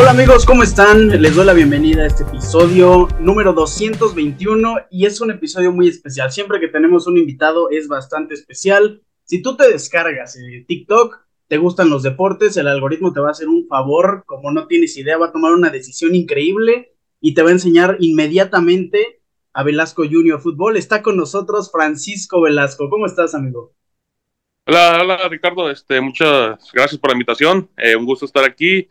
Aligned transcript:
Hola 0.00 0.12
amigos, 0.12 0.46
¿cómo 0.46 0.62
están? 0.62 1.08
Les 1.08 1.34
doy 1.34 1.44
la 1.44 1.52
bienvenida 1.52 2.04
a 2.04 2.06
este 2.06 2.22
episodio 2.22 3.08
número 3.18 3.52
221 3.52 4.76
y 4.92 5.06
es 5.06 5.20
un 5.20 5.32
episodio 5.32 5.72
muy 5.72 5.88
especial. 5.88 6.30
Siempre 6.30 6.60
que 6.60 6.68
tenemos 6.68 7.08
un 7.08 7.18
invitado 7.18 7.68
es 7.70 7.88
bastante 7.88 8.34
especial. 8.34 9.02
Si 9.24 9.42
tú 9.42 9.56
te 9.56 9.68
descargas 9.68 10.36
en 10.36 10.64
TikTok, 10.66 11.18
te 11.48 11.58
gustan 11.58 11.90
los 11.90 12.04
deportes, 12.04 12.56
el 12.56 12.68
algoritmo 12.68 13.12
te 13.12 13.18
va 13.18 13.26
a 13.26 13.30
hacer 13.32 13.48
un 13.48 13.66
favor, 13.66 14.22
como 14.24 14.52
no 14.52 14.68
tienes 14.68 14.96
idea, 14.96 15.18
va 15.18 15.26
a 15.26 15.32
tomar 15.32 15.52
una 15.52 15.70
decisión 15.70 16.14
increíble 16.14 16.94
y 17.20 17.34
te 17.34 17.42
va 17.42 17.48
a 17.48 17.54
enseñar 17.54 17.96
inmediatamente 17.98 19.20
a 19.52 19.64
Velasco 19.64 20.04
Junior 20.04 20.40
Fútbol. 20.40 20.76
Está 20.76 21.02
con 21.02 21.16
nosotros 21.16 21.72
Francisco 21.72 22.40
Velasco. 22.40 22.88
¿Cómo 22.88 23.04
estás, 23.04 23.34
amigo? 23.34 23.74
Hola, 24.64 24.98
hola 25.00 25.28
Ricardo, 25.28 25.68
este, 25.70 26.00
muchas 26.00 26.70
gracias 26.72 27.00
por 27.00 27.10
la 27.10 27.14
invitación, 27.14 27.68
eh, 27.76 27.96
un 27.96 28.04
gusto 28.04 28.26
estar 28.26 28.44
aquí, 28.44 28.86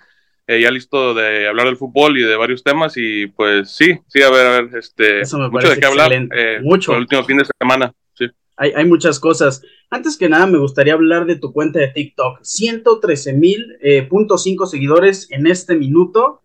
eh, 0.48 0.62
ya 0.62 0.72
listo 0.72 1.14
de 1.14 1.48
hablar 1.48 1.68
del 1.68 1.76
fútbol 1.76 2.18
y 2.18 2.24
de 2.24 2.38
varios 2.38 2.64
temas 2.64 2.94
y 2.96 3.28
pues 3.28 3.70
sí, 3.72 4.00
sí, 4.08 4.22
a 4.22 4.32
ver, 4.32 4.46
a 4.48 4.62
ver, 4.62 4.78
este, 4.78 5.22
mucho 5.52 5.70
de 5.70 5.78
qué 5.78 5.86
hablar, 5.86 6.12
eh, 6.14 6.60
mucho. 6.64 6.94
el 6.94 7.00
último 7.02 7.24
fin 7.26 7.38
de 7.38 7.46
semana, 7.60 7.94
sí. 8.14 8.28
Hay, 8.56 8.72
hay, 8.74 8.86
muchas 8.86 9.20
cosas. 9.20 9.62
Antes 9.90 10.18
que 10.18 10.30
nada, 10.30 10.48
me 10.48 10.58
gustaría 10.58 10.94
hablar 10.94 11.26
de 11.26 11.36
tu 11.36 11.52
cuenta 11.52 11.80
de 11.80 11.90
TikTok. 11.90 12.40
113 12.42 13.34
mil 13.34 13.78
eh, 13.82 14.04
punto 14.04 14.38
cinco 14.38 14.66
seguidores 14.66 15.30
en 15.32 15.48
este 15.48 15.76
minuto, 15.76 16.42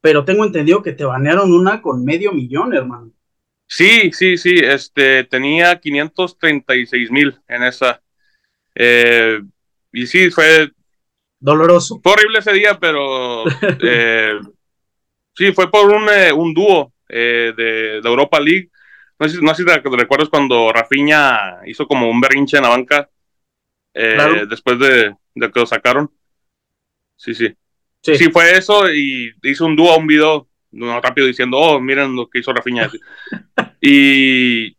pero 0.00 0.24
tengo 0.24 0.44
entendido 0.44 0.82
que 0.82 0.92
te 0.92 1.04
banearon 1.04 1.52
una 1.52 1.82
con 1.82 2.04
medio 2.04 2.32
millón, 2.32 2.72
hermano. 2.72 3.12
Sí, 3.66 4.10
sí, 4.12 4.36
sí, 4.36 4.54
este, 4.56 5.24
tenía 5.24 5.78
536 5.78 7.10
mil 7.10 7.36
en 7.46 7.62
esa. 7.64 8.00
Eh, 8.74 9.40
y 9.92 10.06
sí, 10.06 10.30
fue 10.30 10.70
doloroso. 11.40 12.00
Fue 12.02 12.12
horrible 12.12 12.38
ese 12.38 12.52
día, 12.52 12.78
pero 12.78 13.44
eh, 13.82 14.38
sí, 15.34 15.52
fue 15.52 15.70
por 15.70 15.90
un, 15.90 16.08
eh, 16.08 16.32
un 16.32 16.54
dúo 16.54 16.92
de, 17.08 17.52
de, 17.56 18.00
Europa 18.04 18.38
League. 18.38 18.70
No 19.18 19.28
sé, 19.28 19.38
no 19.42 19.54
sé 19.54 19.62
si 19.62 19.66
te 19.66 19.96
recuerdas 19.96 20.28
cuando 20.28 20.72
Rafinha 20.72 21.60
hizo 21.66 21.86
como 21.86 22.08
un 22.08 22.20
berrinche 22.20 22.56
en 22.56 22.62
la 22.62 22.68
banca 22.68 23.08
después 24.48 24.78
de, 24.78 25.14
de, 25.34 25.50
que 25.50 25.60
lo 25.60 25.66
sacaron. 25.66 26.10
Sí, 27.16 27.34
sí, 27.34 27.48
sí. 28.02 28.16
Sí, 28.16 28.30
fue 28.30 28.56
eso 28.56 28.90
y 28.90 29.34
hizo 29.42 29.66
un 29.66 29.76
dúo, 29.76 29.98
un 29.98 30.06
video 30.06 30.48
rápido 31.02 31.26
diciendo, 31.26 31.58
oh, 31.58 31.80
miren 31.80 32.16
lo 32.16 32.28
que 32.28 32.38
hizo 32.38 32.52
Rafinha. 32.52 32.90
y 33.80 34.74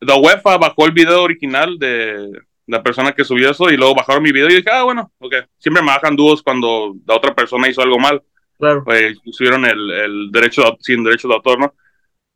la 0.00 0.16
UEFA 0.16 0.56
bajó 0.56 0.86
el 0.86 0.92
video 0.92 1.22
original 1.22 1.78
de, 1.78 2.30
la 2.68 2.82
persona 2.82 3.12
que 3.12 3.24
subió 3.24 3.50
eso 3.50 3.70
y 3.70 3.76
luego 3.76 3.94
bajaron 3.94 4.22
mi 4.22 4.30
video 4.30 4.48
y 4.48 4.56
dije, 4.56 4.70
ah, 4.70 4.84
bueno, 4.84 5.10
ok. 5.18 5.34
Siempre 5.58 5.82
me 5.82 5.88
bajan 5.88 6.14
dúos 6.14 6.42
cuando 6.42 6.94
la 7.06 7.16
otra 7.16 7.34
persona 7.34 7.68
hizo 7.68 7.82
algo 7.82 7.98
mal. 7.98 8.22
Claro. 8.58 8.84
Pues 8.84 9.16
subieron 9.32 9.64
el, 9.64 9.90
el 9.90 10.30
derecho, 10.30 10.76
sin 10.80 11.02
derecho 11.02 11.28
de 11.28 11.34
autor, 11.34 11.58
¿no? 11.58 11.74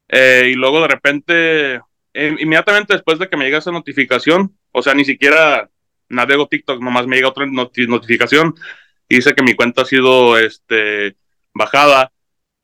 Eh, 0.08 0.50
y 0.52 0.54
luego 0.54 0.80
de 0.80 0.88
repente, 0.88 1.80
inmediatamente 2.14 2.94
después 2.94 3.18
de 3.18 3.28
que 3.28 3.36
me 3.36 3.44
llega 3.44 3.58
esa 3.58 3.72
notificación, 3.72 4.56
o 4.72 4.82
sea, 4.82 4.94
ni 4.94 5.04
siquiera 5.04 5.68
navego 6.08 6.48
TikTok, 6.48 6.80
nomás 6.80 7.06
me 7.06 7.16
llega 7.16 7.28
otra 7.28 7.46
notificación 7.46 8.54
y 9.08 9.16
dice 9.16 9.34
que 9.34 9.42
mi 9.42 9.54
cuenta 9.54 9.82
ha 9.82 9.86
sido 9.86 10.38
este, 10.38 11.16
bajada. 11.52 12.10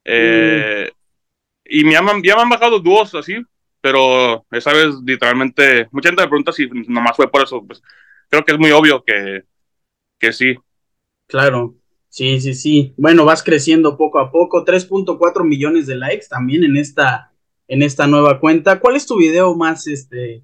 Eh, 0.05 0.91
mm. 0.91 0.99
Y 1.71 1.85
me 1.85 1.97
han, 1.97 2.23
ya 2.23 2.37
me 2.37 2.43
han 2.43 2.49
bajado 2.49 2.81
dúos 2.81 3.15
así, 3.15 3.43
pero 3.81 4.45
esa 4.51 4.73
vez 4.73 4.95
literalmente, 5.05 5.89
mucha 5.93 6.09
gente 6.09 6.23
me 6.23 6.29
pregunta 6.29 6.53
si 6.53 6.69
nomás 6.89 7.17
fue 7.17 7.31
por 7.31 7.43
eso, 7.43 7.65
pues 7.67 7.83
creo 8.29 8.45
que 8.45 8.53
es 8.53 8.59
muy 8.59 8.71
obvio 8.71 9.03
que, 9.05 9.45
que 10.19 10.33
sí. 10.33 10.57
Claro, 11.27 11.77
sí, 12.09 12.41
sí, 12.41 12.55
sí. 12.55 12.95
Bueno, 12.97 13.25
vas 13.25 13.43
creciendo 13.43 13.97
poco 13.97 14.19
a 14.19 14.31
poco, 14.31 14.65
3.4 14.65 15.45
millones 15.45 15.87
de 15.87 15.97
likes 15.97 16.27
también 16.29 16.65
en 16.65 16.77
esta, 16.77 17.33
en 17.69 17.83
esta 17.83 18.07
nueva 18.07 18.41
cuenta. 18.41 18.81
¿Cuál 18.81 18.97
es 18.97 19.07
tu 19.07 19.17
video 19.17 19.55
más, 19.55 19.87
este, 19.87 20.43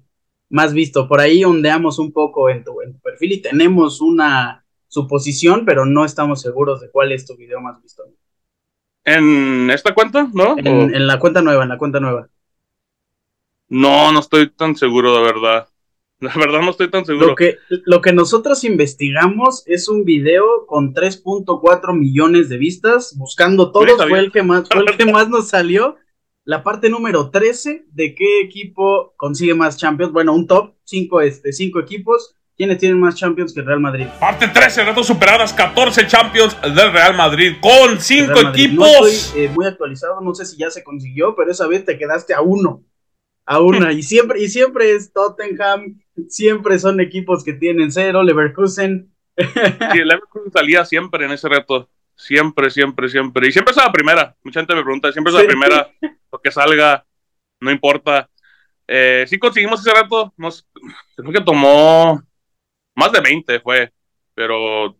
más 0.49 0.73
visto? 0.73 1.07
Por 1.07 1.19
ahí 1.19 1.43
ondeamos 1.43 1.99
un 1.99 2.11
poco 2.11 2.49
en 2.49 2.63
tu, 2.63 2.81
en 2.81 2.93
tu 2.93 2.99
perfil 2.99 3.33
y 3.33 3.41
tenemos 3.41 4.01
una 4.01 4.65
suposición, 4.87 5.65
pero 5.65 5.85
no 5.85 6.05
estamos 6.05 6.41
seguros 6.41 6.79
de 6.81 6.89
cuál 6.89 7.11
es 7.11 7.25
tu 7.25 7.35
video 7.35 7.59
más 7.59 7.81
visto. 7.81 8.03
¿En 9.03 9.69
esta 9.69 9.93
cuenta? 9.93 10.27
¿No? 10.33 10.55
en 10.57 11.05
la 11.05 11.19
cuenta 11.19 11.41
nueva, 11.41 11.63
en 11.63 11.69
la 11.69 11.77
cuenta 11.77 11.99
nueva. 11.99 12.27
No, 13.67 14.11
no 14.11 14.19
estoy 14.19 14.49
tan 14.49 14.75
seguro, 14.75 15.15
de 15.15 15.23
verdad. 15.23 15.67
La 16.19 16.33
verdad 16.33 16.61
no 16.61 16.71
estoy 16.71 16.89
tan 16.89 17.05
seguro. 17.05 17.27
Lo 17.27 17.35
que, 17.35 17.57
lo 17.69 18.01
que 18.01 18.13
nosotros 18.13 18.63
investigamos 18.63 19.63
es 19.65 19.89
un 19.89 20.05
video 20.05 20.65
con 20.65 20.93
3.4 20.93 21.97
millones 21.97 22.47
de 22.49 22.57
vistas, 22.57 23.15
buscando 23.17 23.71
todos, 23.71 23.97
fue 24.07 24.19
el, 24.19 24.31
que 24.31 24.41
más, 24.41 24.67
fue 24.69 24.83
el 24.87 24.97
que 24.97 25.05
más 25.11 25.29
nos 25.29 25.49
salió. 25.49 25.97
La 26.45 26.63
parte 26.63 26.89
número 26.89 27.31
13 27.31 27.87
de 27.91 28.15
qué 28.15 28.39
equipo 28.39 29.13
consigue 29.17 29.55
más 29.55 29.77
Champions. 29.77 30.13
Bueno, 30.13 30.33
un 30.33 30.47
top, 30.47 30.75
5 30.83 31.21
este, 31.21 31.51
cinco 31.51 31.79
equipos. 31.79 32.35
¿Quiénes 32.55 32.77
tienen 32.77 32.99
más 32.99 33.15
Champions 33.15 33.53
que 33.53 33.59
el 33.59 33.65
Real 33.65 33.81
Madrid? 33.81 34.05
Parte 34.17 34.47
13, 34.47 34.85
retos 34.85 35.07
superadas, 35.07 35.51
14 35.51 36.07
Champions 36.07 36.55
del 36.61 36.93
Real 36.93 37.17
Madrid 37.17 37.55
con 37.59 37.99
5 37.99 38.31
equipos. 38.51 38.87
No 38.87 39.05
estoy 39.07 39.43
eh, 39.43 39.51
muy 39.53 39.65
actualizado, 39.65 40.21
no 40.21 40.33
sé 40.33 40.45
si 40.45 40.55
ya 40.55 40.69
se 40.69 40.81
consiguió, 40.81 41.35
pero 41.35 41.51
esa 41.51 41.67
vez 41.67 41.83
te 41.83 41.97
quedaste 41.97 42.33
a 42.33 42.41
uno 42.41 42.83
a 43.45 43.59
una. 43.59 43.91
Y 43.91 44.03
siempre, 44.03 44.41
y 44.41 44.47
siempre 44.47 44.91
es 44.91 45.11
Tottenham, 45.13 46.01
siempre 46.27 46.79
son 46.79 46.99
equipos 46.99 47.43
que 47.43 47.53
tienen 47.53 47.91
cero, 47.91 48.23
Leverkusen. 48.23 49.11
Sí, 49.91 49.99
Leverkusen 49.99 50.51
salía 50.51 50.85
siempre 50.85 51.25
en 51.25 51.31
ese 51.31 51.49
reto. 51.49 51.89
Siempre, 52.15 52.69
siempre, 52.69 53.09
siempre. 53.09 53.47
Y 53.47 53.51
siempre 53.51 53.71
es 53.71 53.77
la 53.77 53.91
primera. 53.91 54.35
Mucha 54.43 54.61
gente 54.61 54.75
me 54.75 54.83
pregunta, 54.83 55.11
siempre 55.11 55.33
es 55.33 55.39
la 55.39 55.45
primera. 55.45 55.91
Lo 56.31 56.39
que 56.39 56.51
salga, 56.51 57.05
no 57.59 57.71
importa. 57.71 58.29
Eh, 58.87 59.25
sí 59.27 59.37
conseguimos 59.37 59.81
ese 59.81 59.93
reto. 59.93 60.33
Nos, 60.37 60.65
creo 61.15 61.31
que 61.31 61.41
tomó 61.41 62.23
más 62.95 63.11
de 63.11 63.19
20 63.19 63.59
fue. 63.59 63.91
Pero 64.33 64.97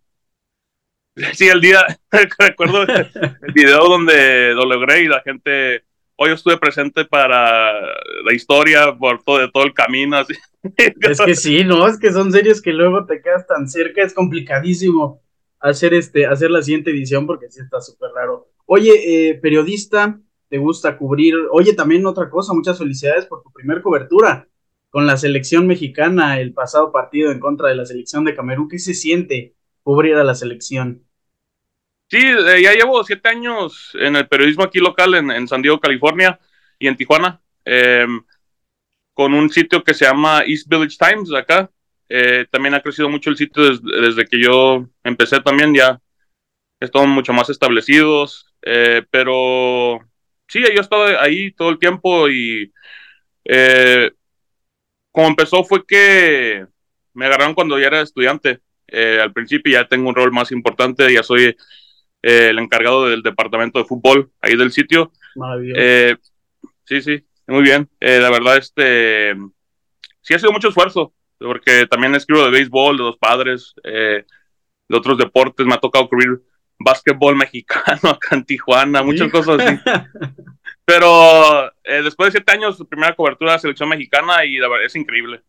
sí, 1.33 1.47
el 1.47 1.62
día, 1.62 1.85
recuerdo 2.39 2.83
el 2.83 3.53
video 3.53 3.88
donde 3.88 4.53
lo 4.53 4.66
logré 4.66 5.03
y 5.03 5.07
la 5.07 5.22
gente 5.22 5.84
hoy 6.17 6.31
estuve 6.31 6.57
presente 6.57 7.05
para 7.05 7.73
la 7.81 8.33
historia 8.33 8.95
por 8.97 9.23
todo, 9.23 9.63
el 9.63 9.73
camino. 9.73 10.17
Así. 10.17 10.33
Es 10.77 11.21
que 11.21 11.35
sí, 11.35 11.63
no, 11.63 11.87
es 11.87 11.99
que 11.99 12.11
son 12.11 12.31
series 12.31 12.59
que 12.59 12.73
luego 12.73 13.05
te 13.05 13.21
quedas 13.21 13.45
tan 13.45 13.69
cerca, 13.69 14.01
es 14.01 14.15
complicadísimo 14.15 15.21
hacer 15.59 15.93
este, 15.93 16.25
hacer 16.25 16.49
la 16.49 16.63
siguiente 16.63 16.89
edición 16.89 17.27
porque 17.27 17.51
sí 17.51 17.59
está 17.61 17.79
súper 17.81 18.09
raro. 18.15 18.49
Oye, 18.65 19.29
eh, 19.29 19.35
periodista, 19.35 20.19
te 20.49 20.57
gusta 20.57 20.97
cubrir, 20.97 21.35
oye, 21.51 21.73
también 21.73 22.05
otra 22.07 22.31
cosa, 22.31 22.53
muchas 22.53 22.79
felicidades 22.79 23.27
por 23.27 23.43
tu 23.43 23.51
primer 23.51 23.83
cobertura 23.83 24.47
con 24.89 25.05
la 25.05 25.17
selección 25.17 25.67
mexicana, 25.67 26.39
el 26.39 26.53
pasado 26.53 26.91
partido 26.91 27.31
en 27.31 27.39
contra 27.39 27.69
de 27.69 27.75
la 27.75 27.85
selección 27.85 28.23
de 28.23 28.33
Camerún. 28.33 28.69
¿Qué 28.69 28.79
se 28.79 28.93
siente 28.93 29.53
cubrir 29.83 30.15
a 30.15 30.23
la 30.23 30.33
selección? 30.33 31.03
Sí, 32.07 32.19
eh, 32.19 32.61
ya 32.61 32.73
llevo 32.73 33.03
siete 33.03 33.29
años 33.29 33.91
en 33.95 34.16
el 34.16 34.27
periodismo 34.27 34.63
aquí 34.63 34.79
local 34.79 35.16
en, 35.16 35.47
San 35.47 35.61
Diego, 35.61 35.79
California 35.79 36.39
y 36.77 36.88
en 36.88 36.95
Tijuana, 36.95 37.41
em, 37.66 38.23
con 39.13 39.33
un 39.33 39.49
sitio 39.49 39.83
que 39.83 39.93
se 39.93 40.05
llama 40.05 40.44
East 40.45 40.67
Village 40.69 40.97
Times 40.97 41.33
acá. 41.33 41.69
Eh, 42.09 42.45
también 42.51 42.75
ha 42.75 42.81
crecido 42.81 43.09
mucho 43.09 43.31
el 43.31 43.38
sitio 43.38 43.63
desde, 43.79 44.25
que 44.25 44.39
yo 44.39 44.88
empecé 45.03 45.41
también, 45.41 45.73
ya 45.73 45.99
están 46.79 47.09
mucho 47.09 47.33
más 47.33 47.49
establecidos, 47.49 48.47
eh, 48.61 49.03
pero 49.09 49.99
sí, 50.47 50.61
yo 50.61 50.67
he 50.67 50.79
estado 50.81 51.19
ahí 51.19 51.51
todo 51.51 51.69
el 51.69 51.79
tiempo 51.79 52.29
y 52.29 52.71
como 55.11 55.27
empezó 55.27 55.63
fue 55.63 55.85
que 55.85 56.65
me 57.13 57.25
agarraron 57.25 57.55
cuando 57.55 57.79
ya 57.79 57.88
era 57.88 58.01
estudiante. 58.01 58.61
al 59.21 59.33
principio 59.33 59.73
ya 59.73 59.88
tengo 59.88 60.09
un 60.09 60.15
rol 60.15 60.31
más 60.31 60.51
importante, 60.51 61.12
ya 61.12 61.24
soy 61.24 61.56
eh, 62.27 62.50
el 62.50 62.57
encargado 62.57 63.06
del 63.06 63.22
departamento 63.22 63.77
de 63.77 63.86
fútbol 63.86 64.31
ahí 64.42 64.56
del 64.56 64.72
sitio. 64.72 65.12
Eh, 65.75 66.16
sí, 66.83 67.00
sí, 67.00 67.24
muy 67.45 67.62
bien. 67.62 67.88
Eh, 68.00 68.19
la 68.19 68.31
verdad, 68.31 68.57
este, 68.57 69.36
sí 70.22 70.33
ha 70.33 70.39
sido 70.39 70.51
mucho 70.51 70.69
esfuerzo, 70.69 71.13
porque 71.38 71.86
también 71.86 72.16
escribo 72.16 72.44
de 72.44 72.50
béisbol, 72.50 72.98
de 72.98 73.04
los 73.04 73.18
padres, 73.18 73.75
de 73.83 74.25
otros 74.89 75.19
deportes, 75.19 75.68
me 75.68 75.75
ha 75.75 75.80
tocado 75.80 76.10
cubrir 76.10 76.42
básquetbol 76.80 77.36
mexicano 77.38 78.10
acá 78.10 78.36
en 78.36 78.44
Tijuana, 78.44 79.04
muchas 79.04 79.31
cosas 79.31 79.60
así. 79.60 79.80
Pero 80.83 81.71
después 81.83 82.33
de 82.33 82.39
siete 82.39 82.54
años, 82.54 82.83
primera 82.89 83.16
cobertura 83.16 83.51
de 83.51 83.57
la 83.57 83.60
selección 83.60 83.89
mexicana 83.89 84.45
y 84.45 84.57
la 84.57 84.68
verdad 84.68 84.88
es 84.88 84.95
increíble. 84.95 85.44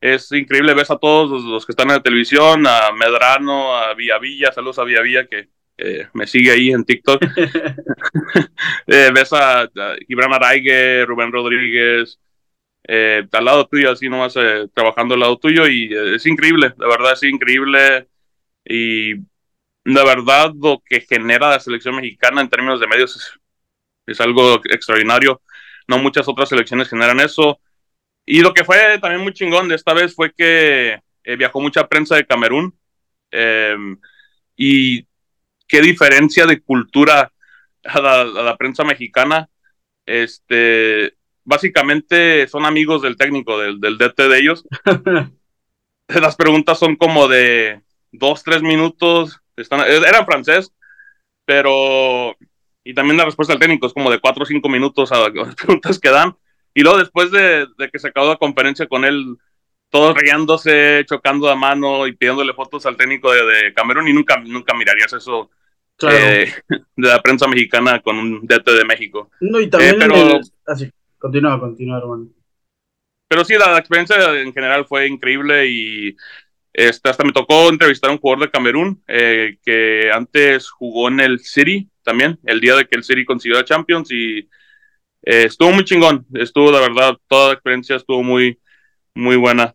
Es 0.00 0.32
increíble, 0.32 0.74
ves 0.74 0.90
a 0.90 0.98
todos 0.98 1.30
los, 1.30 1.44
los, 1.44 1.64
que 1.64 1.72
están 1.72 1.90
en 1.90 1.96
la 1.96 2.02
televisión, 2.02 2.66
a 2.66 2.90
Medrano, 2.90 3.76
a 3.76 3.94
Villavilla, 3.94 4.50
saludos 4.50 4.80
a 4.80 4.84
Villavilla, 4.84 5.26
que 5.26 5.48
eh, 5.78 6.08
me 6.12 6.26
sigue 6.26 6.50
ahí 6.50 6.70
en 6.70 6.84
TikTok. 6.84 7.22
eh, 8.86 9.10
ves 9.14 9.32
a, 9.32 9.62
a 9.62 9.96
Gibran 10.06 10.34
Araigue, 10.34 11.04
Rubén 11.06 11.32
Rodríguez, 11.32 12.18
eh, 12.90 13.26
al 13.32 13.44
lado 13.44 13.66
tuyo, 13.66 13.92
así 13.92 14.08
nomás 14.08 14.34
eh, 14.36 14.66
trabajando 14.74 15.14
al 15.14 15.20
lado 15.20 15.38
tuyo, 15.38 15.68
y 15.68 15.94
es 16.14 16.24
increíble, 16.26 16.72
de 16.76 16.86
verdad 16.86 17.12
es 17.12 17.22
increíble. 17.22 18.08
Y 18.64 19.14
la 19.84 20.04
verdad 20.04 20.52
lo 20.60 20.82
que 20.84 21.00
genera 21.02 21.50
la 21.50 21.60
selección 21.60 21.96
mexicana 21.96 22.40
en 22.40 22.48
términos 22.50 22.80
de 22.80 22.86
medios 22.86 23.16
es, 23.16 23.32
es 24.06 24.20
algo 24.20 24.60
extraordinario. 24.70 25.42
No 25.86 25.98
muchas 25.98 26.28
otras 26.28 26.48
selecciones 26.50 26.88
generan 26.88 27.20
eso. 27.20 27.60
Y 28.26 28.40
lo 28.42 28.52
que 28.54 28.64
fue 28.64 28.98
también 29.00 29.22
muy 29.22 29.32
chingón 29.32 29.68
de 29.68 29.76
esta 29.76 29.94
vez 29.94 30.14
fue 30.14 30.32
que 30.32 31.00
eh, 31.24 31.36
viajó 31.36 31.60
mucha 31.60 31.88
prensa 31.88 32.16
de 32.16 32.26
Camerún. 32.26 32.78
Em, 33.30 33.98
y 34.56 35.06
qué 35.68 35.80
diferencia 35.82 36.46
de 36.46 36.60
cultura 36.60 37.32
a 37.84 38.00
la, 38.24 38.56
prensa 38.56 38.84
mexicana. 38.84 39.48
Este, 40.06 41.14
básicamente 41.44 42.48
son 42.48 42.64
amigos 42.64 43.02
del 43.02 43.16
técnico, 43.16 43.58
del, 43.58 43.80
del 43.80 43.98
DT 43.98 44.28
de 44.28 44.38
ellos. 44.38 44.64
Las 46.08 46.36
preguntas 46.36 46.78
son 46.78 46.96
como 46.96 47.28
de 47.28 47.82
dos, 48.10 48.42
tres 48.42 48.62
minutos. 48.62 49.40
Están, 49.56 49.80
eran 49.80 50.24
francés, 50.24 50.72
pero. 51.44 52.34
Y 52.82 52.94
también 52.94 53.18
la 53.18 53.26
respuesta 53.26 53.52
del 53.52 53.60
técnico 53.60 53.86
es 53.86 53.92
como 53.92 54.10
de 54.10 54.18
cuatro 54.18 54.44
o 54.44 54.46
cinco 54.46 54.70
minutos 54.70 55.12
a 55.12 55.28
las 55.28 55.54
preguntas 55.54 55.98
que 55.98 56.08
dan. 56.08 56.34
Y 56.72 56.82
luego, 56.82 56.98
después 56.98 57.30
de, 57.30 57.66
de 57.76 57.90
que 57.90 57.98
se 57.98 58.08
acabó 58.08 58.28
la 58.28 58.36
conferencia 58.36 58.86
con 58.86 59.04
él, 59.04 59.36
todos 59.90 60.16
riéndose, 60.16 61.04
chocando 61.06 61.48
a 61.48 61.56
mano 61.56 62.06
y 62.06 62.12
pidiéndole 62.12 62.52
fotos 62.54 62.86
al 62.86 62.96
técnico 62.96 63.32
de, 63.32 63.72
Camerún 63.74 64.08
y 64.08 64.12
nunca, 64.12 64.36
nunca 64.38 64.74
mirarías 64.74 65.12
eso 65.12 65.50
eh, 66.02 66.52
de 66.96 67.08
la 67.08 67.20
prensa 67.20 67.46
mexicana 67.48 68.00
con 68.00 68.16
un 68.18 68.46
DT 68.46 68.70
de 68.72 68.84
México. 68.84 69.30
No, 69.40 69.60
y 69.60 69.68
también... 69.68 69.96
Eh, 69.96 69.98
pero, 70.00 70.40
así, 70.66 70.90
continúa, 71.18 71.58
continúa, 71.58 71.98
hermano. 71.98 72.28
Pero 73.28 73.44
sí, 73.44 73.54
la, 73.58 73.76
experiencia 73.78 74.40
en 74.40 74.52
general 74.52 74.86
fue 74.86 75.06
increíble 75.06 75.66
y 75.66 76.16
este, 76.72 77.10
hasta 77.10 77.24
me 77.24 77.32
tocó 77.32 77.68
entrevistar 77.68 78.10
a 78.10 78.14
un 78.14 78.20
jugador 78.20 78.44
de 78.44 78.50
Camerún 78.50 79.02
eh, 79.06 79.58
que 79.64 80.10
antes 80.12 80.70
jugó 80.70 81.08
en 81.08 81.20
el 81.20 81.40
City 81.40 81.88
también, 82.02 82.38
el 82.44 82.60
día 82.60 82.74
de 82.76 82.86
que 82.86 82.96
el 82.96 83.04
City 83.04 83.24
consiguió 83.24 83.58
la 83.58 83.64
Champions 83.64 84.10
y 84.10 84.48
estuvo 85.20 85.72
muy 85.72 85.84
chingón, 85.84 86.26
estuvo 86.32 86.72
la 86.72 86.80
verdad, 86.80 87.18
toda 87.26 87.48
la 87.48 87.54
experiencia 87.54 87.96
estuvo 87.96 88.22
muy, 88.22 88.58
muy 89.14 89.36
buena. 89.36 89.74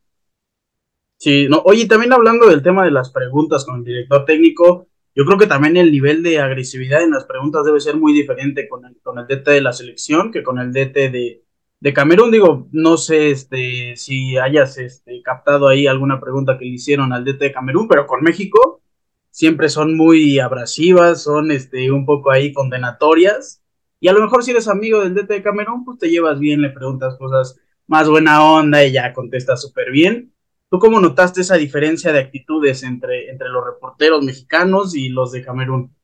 Sí, 1.18 1.48
no, 1.48 1.62
oye, 1.66 1.86
también 1.86 2.12
hablando 2.12 2.48
del 2.50 2.64
tema 2.64 2.84
de 2.84 2.92
las 2.92 3.12
preguntas 3.12 3.64
con 3.66 3.78
el 3.78 3.86
director 3.86 4.26
técnico, 4.26 4.88
yo 5.16 5.26
creo 5.26 5.38
que 5.38 5.48
también 5.48 5.78
el 5.78 5.92
nivel 5.92 6.24
de 6.24 6.40
agresividad 6.40 7.04
en 7.04 7.12
las 7.12 7.26
preguntas 7.26 7.66
debe 7.66 7.80
ser 7.80 7.98
muy 7.98 8.14
diferente 8.14 8.68
con 8.68 8.86
el, 8.86 8.98
con 9.02 9.20
el 9.20 9.28
DT 9.28 9.52
de 9.52 9.62
la 9.62 9.74
selección 9.74 10.32
que 10.32 10.44
con 10.44 10.60
el 10.60 10.72
DT 10.72 11.12
de, 11.12 11.44
de 11.80 11.94
Camerún. 11.94 12.32
Digo, 12.32 12.68
no 12.72 12.98
sé 12.98 13.30
este, 13.30 13.96
si 13.96 14.38
hayas 14.38 14.78
este, 14.78 15.22
captado 15.22 15.68
ahí 15.68 15.86
alguna 15.86 16.20
pregunta 16.20 16.58
que 16.58 16.66
le 16.66 16.72
hicieron 16.72 17.14
al 17.14 17.26
DT 17.26 17.40
de 17.40 17.52
Camerún, 17.52 17.88
pero 17.88 18.08
con 18.08 18.24
México 18.24 18.82
siempre 19.30 19.70
son 19.70 19.96
muy 19.96 20.40
abrasivas, 20.40 21.24
son 21.24 21.52
este, 21.52 21.92
un 21.92 22.06
poco 22.06 22.32
ahí 22.32 22.52
condenatorias. 22.52 23.62
Y 24.00 24.08
a 24.08 24.14
lo 24.14 24.22
mejor 24.22 24.44
si 24.44 24.52
eres 24.52 24.68
amigo 24.68 25.02
del 25.02 25.14
DT 25.14 25.28
de 25.28 25.44
Camerún, 25.44 25.86
pues 25.86 26.00
te 26.00 26.10
llevas 26.10 26.40
bien, 26.40 26.62
le 26.62 26.70
preguntas 26.70 27.18
cosas 27.18 27.60
más 27.88 28.10
buena 28.10 28.44
onda 28.44 28.84
y 28.84 28.92
ya 28.92 29.14
contesta 29.14 29.56
súper 29.58 29.92
bien. 29.92 30.33
¿Tú 30.74 30.80
cómo 30.80 31.00
notaste 31.00 31.42
esa 31.42 31.56
diferencia 31.56 32.12
de 32.12 32.20
actitudes 32.20 32.82
entre, 32.82 33.30
entre 33.30 33.48
los 33.48 33.64
reporteros 33.64 34.26
mexicanos 34.26 34.96
y 34.96 35.10
los 35.10 35.32
de 35.32 35.44
Camerún? 35.44 35.96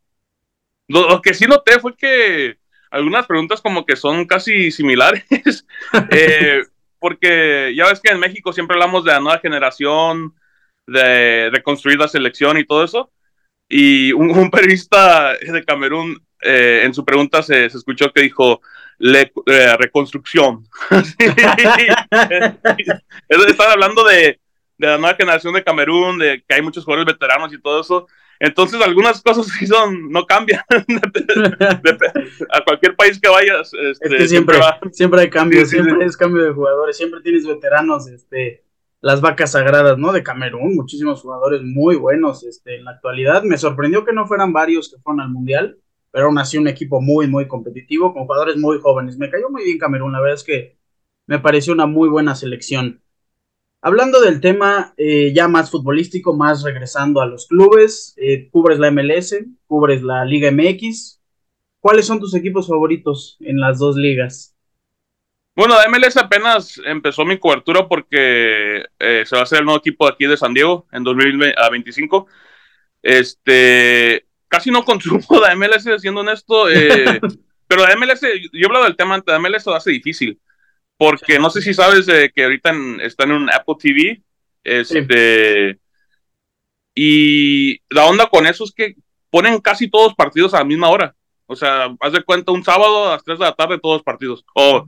Lo, 0.88 1.20
que 1.24 1.34
sí 1.34 1.48
noté 1.48 1.80
fue 1.80 1.98
que 1.98 2.60
algunas 2.92 3.26
preguntas 3.26 3.62
como 3.62 3.84
que 3.84 3.96
son 3.96 4.26
casi 4.28 4.70
similares, 4.70 5.26
eh, 6.12 6.62
porque 7.00 7.74
ya 7.76 7.88
ves 7.88 8.00
que 8.00 8.12
en 8.12 8.20
México 8.20 8.54
siempre 8.54 8.76
hablamos 8.76 9.04
de 9.04 9.14
la 9.14 9.20
nueva 9.20 9.40
generación, 9.40 10.36
de 10.86 11.50
reconstruir 11.50 11.98
la 11.98 12.08
selección 12.08 12.60
y 12.60 12.64
todo 12.64 12.84
eso, 12.84 13.12
y 13.68 14.12
un, 14.12 14.52
periodista 14.52 15.34
de 15.34 15.66
Camerún 15.66 16.24
eh, 16.44 16.82
en 16.84 16.94
su 16.94 17.04
pregunta 17.04 17.42
se, 17.42 17.66
escuchó 17.66 18.14
que 18.14 18.22
dijo, 18.22 18.62
eh, 19.00 19.78
reconstrucción. 19.80 20.68
Están 23.30 23.72
hablando 23.72 24.04
de, 24.04 24.40
de 24.80 24.88
la 24.88 24.98
nueva 24.98 25.16
generación 25.16 25.54
de 25.54 25.64
Camerún, 25.64 26.18
de 26.18 26.44
que 26.48 26.56
hay 26.56 26.62
muchos 26.62 26.86
jugadores 26.86 27.14
veteranos 27.14 27.54
y 27.54 27.62
todo 27.62 27.82
eso. 27.82 28.08
Entonces, 28.40 28.82
algunas 28.82 29.22
cosas 29.22 29.48
sí 29.60 29.68
son, 29.68 30.10
no 30.10 30.26
cambian. 30.26 30.62
a 32.50 32.64
cualquier 32.64 32.96
país 32.96 33.20
que 33.20 33.30
vayas. 33.30 33.72
Este, 33.74 34.28
siempre, 34.28 34.58
siempre, 34.92 35.22
hay 35.22 35.30
cambios, 35.30 35.70
siempre 35.70 36.06
es 36.06 36.16
cambio 36.16 36.44
de 36.44 36.54
jugadores, 36.54 36.96
siempre 36.96 37.20
tienes 37.22 37.46
veteranos, 37.46 38.08
este, 38.08 38.64
las 39.02 39.20
vacas 39.20 39.52
sagradas, 39.52 39.98
¿no? 39.98 40.14
De 40.14 40.24
Camerún, 40.24 40.76
muchísimos 40.76 41.22
jugadores 41.22 41.62
muy 41.62 41.98
buenos 41.98 42.46
este, 42.46 42.78
en 42.78 42.86
la 42.86 42.92
actualidad. 42.92 43.44
Me 43.44 43.58
sorprendió 43.58 44.06
que 44.06 44.14
no 44.14 44.28
fueran 44.28 44.54
varios 44.54 44.90
que 44.90 45.02
fueron 45.02 45.20
al 45.20 45.30
Mundial, 45.30 45.78
pero 46.12 46.28
aún 46.28 46.38
así 46.38 46.58
un 46.58 46.70
equipo 46.70 47.02
muy, 47.02 47.28
muy 47.28 47.50
competitivo, 47.50 48.14
con 48.14 48.26
jugadores 48.26 48.56
muy 48.56 48.80
jóvenes. 48.80 49.18
Me 49.18 49.30
cayó 49.30 49.50
muy 49.50 49.66
bien 49.66 49.78
Camerún, 49.78 50.14
la 50.14 50.22
verdad 50.22 50.36
es 50.36 50.44
que 50.46 50.78
me 51.28 51.40
pareció 51.40 51.74
una 51.74 51.86
muy 51.86 52.08
buena 52.08 52.34
selección. 52.34 53.02
Hablando 53.82 54.20
del 54.20 54.42
tema 54.42 54.94
eh, 54.98 55.32
ya 55.34 55.48
más 55.48 55.72
futbolístico, 55.72 56.36
más 56.36 56.64
regresando 56.64 57.22
a 57.22 57.26
los 57.26 57.48
clubes, 57.48 58.14
eh, 58.18 58.50
cubres 58.50 58.78
la 58.78 58.92
MLS, 58.92 59.36
cubres 59.68 60.04
la 60.04 60.26
Liga 60.26 60.52
MX. 60.52 61.22
¿Cuáles 61.80 62.06
son 62.06 62.20
tus 62.20 62.36
equipos 62.36 62.68
favoritos 62.68 63.38
en 63.40 63.58
las 63.58 63.80
dos 63.80 63.96
ligas? 63.96 64.54
Bueno, 65.56 65.76
la 65.76 65.88
MLS 65.88 66.18
apenas 66.18 66.82
empezó 66.86 67.24
mi 67.24 67.38
cobertura 67.40 67.88
porque 67.88 68.84
eh, 69.00 69.24
se 69.26 69.36
va 69.36 69.42
a 69.42 69.44
hacer 69.44 69.60
el 69.60 69.66
nuevo 69.66 69.80
equipo 69.80 70.06
de 70.06 70.14
aquí 70.14 70.26
de 70.26 70.36
San 70.36 70.54
Diego 70.54 70.86
en 70.92 71.06
2025. 71.06 72.28
Este, 73.02 74.26
casi 74.50 74.72
no 74.72 74.84
consumo 74.84 75.40
la 75.40 75.56
MLS, 75.56 75.88
siendo 76.02 76.20
honesto, 76.20 76.66
pero 77.68 77.88
la 77.88 77.96
MLS, 77.96 78.22
yo 78.52 78.60
he 78.62 78.66
hablado 78.66 78.84
del 78.84 78.98
tema 78.98 79.18
de 79.18 79.24
la 79.26 79.40
MLS, 79.40 79.66
lo 79.68 79.76
hace 79.76 79.92
difícil 79.92 80.38
porque 81.00 81.40
no 81.40 81.50
sé 81.50 81.62
si 81.62 81.74
sabes 81.74 82.08
que 82.36 82.44
ahorita 82.44 82.74
están 83.04 83.32
en 83.32 83.38
un 83.38 83.50
Apple 83.50 83.76
TV. 83.80 84.22
Este, 84.66 85.80
Y 86.94 87.80
la 87.90 88.06
onda 88.06 88.28
con 88.28 88.46
eso 88.46 88.66
es 88.66 88.74
que 88.74 88.96
ponen 89.30 89.62
casi 89.62 89.90
todos 89.90 90.14
partidos 90.14 90.54
a 90.54 90.58
la 90.58 90.66
misma 90.66 90.90
hora. 90.90 91.16
O 91.46 91.56
sea, 91.56 91.96
haz 92.02 92.12
de 92.12 92.22
cuenta 92.24 92.52
un 92.52 92.66
sábado 92.66 93.08
a 93.08 93.12
las 93.12 93.24
3 93.24 93.40
de 93.40 93.46
la 93.46 93.54
tarde 93.54 93.80
todos 93.80 94.04
partidos. 94.04 94.44
O 94.54 94.86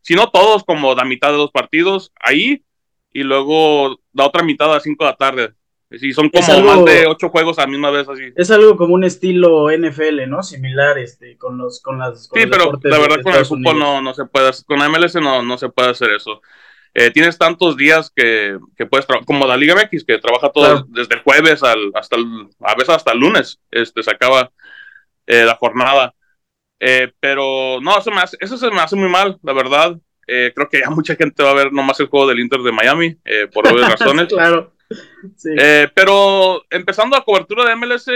si 0.00 0.14
no 0.14 0.30
todos, 0.30 0.64
como 0.64 0.94
la 0.94 1.04
mitad 1.04 1.30
de 1.30 1.36
los 1.36 1.50
partidos 1.50 2.10
ahí. 2.18 2.64
Y 3.12 3.22
luego 3.22 4.00
la 4.14 4.28
otra 4.28 4.42
mitad 4.42 4.70
a 4.70 4.76
las 4.76 4.82
5 4.84 5.04
de 5.04 5.10
la 5.10 5.16
tarde. 5.16 5.52
Sí, 5.98 6.12
son 6.12 6.28
como 6.28 6.62
más 6.62 6.84
de 6.84 7.06
ocho 7.06 7.30
juegos 7.30 7.58
a 7.58 7.62
la 7.62 7.66
misma 7.66 7.90
vez 7.90 8.08
así. 8.08 8.32
Es 8.36 8.50
algo 8.52 8.76
como 8.76 8.94
un 8.94 9.02
estilo 9.02 9.70
NFL, 9.70 10.28
¿no? 10.28 10.40
Similar 10.42 10.98
este, 10.98 11.36
con 11.36 11.58
los 11.58 11.82
con 11.82 11.98
las 11.98 12.30
Sí, 12.32 12.46
pero 12.48 12.78
la 12.82 12.98
verdad 12.98 13.22
con 13.22 13.34
el 13.34 13.44
fútbol 13.44 13.78
no, 13.78 14.00
no 14.00 14.14
se 14.14 14.24
puede 14.24 14.50
hacer, 14.50 14.64
con 14.66 14.78
MLS 14.78 15.16
no, 15.16 15.42
no 15.42 15.58
se 15.58 15.68
puede 15.68 15.90
hacer 15.90 16.12
eso. 16.12 16.42
Eh, 16.94 17.10
tienes 17.10 17.38
tantos 17.38 17.76
días 17.76 18.12
que, 18.14 18.56
que 18.76 18.86
puedes 18.86 19.06
trabajar, 19.06 19.26
como 19.26 19.46
la 19.46 19.56
Liga 19.56 19.74
MX, 19.74 20.04
que 20.04 20.18
trabaja 20.18 20.50
todo 20.50 20.86
desde 20.88 21.16
el 21.16 21.22
jueves 21.22 21.62
al, 21.62 21.90
hasta 21.94 22.16
el, 22.16 22.48
a 22.60 22.74
veces 22.74 22.90
hasta 22.90 23.12
el 23.12 23.18
lunes, 23.18 23.60
este, 23.70 24.02
se 24.02 24.10
acaba 24.10 24.52
eh, 25.26 25.44
la 25.44 25.56
jornada. 25.56 26.14
Eh, 26.78 27.12
pero 27.18 27.80
no, 27.80 27.98
eso, 27.98 28.10
me 28.12 28.20
hace, 28.20 28.36
eso 28.40 28.56
se 28.56 28.70
me 28.70 28.80
hace 28.80 28.96
muy 28.96 29.08
mal, 29.08 29.38
la 29.42 29.52
verdad. 29.52 29.96
creo 30.24 30.68
que 30.70 30.80
ya 30.80 30.90
mucha 30.90 31.16
gente 31.16 31.42
va 31.42 31.50
a 31.50 31.54
ver 31.54 31.72
nomás 31.72 31.98
el 31.98 32.06
juego 32.06 32.28
del 32.28 32.38
Inter 32.38 32.60
de 32.60 32.72
Miami, 32.72 33.16
por 33.52 33.66
obvias 33.66 33.90
razones. 33.98 34.28
claro. 34.28 34.72
Eh, 35.58 35.88
pero 35.94 36.64
empezando 36.68 37.16
la 37.16 37.22
cobertura 37.22 37.64
de 37.64 37.76
MLS, 37.76 38.06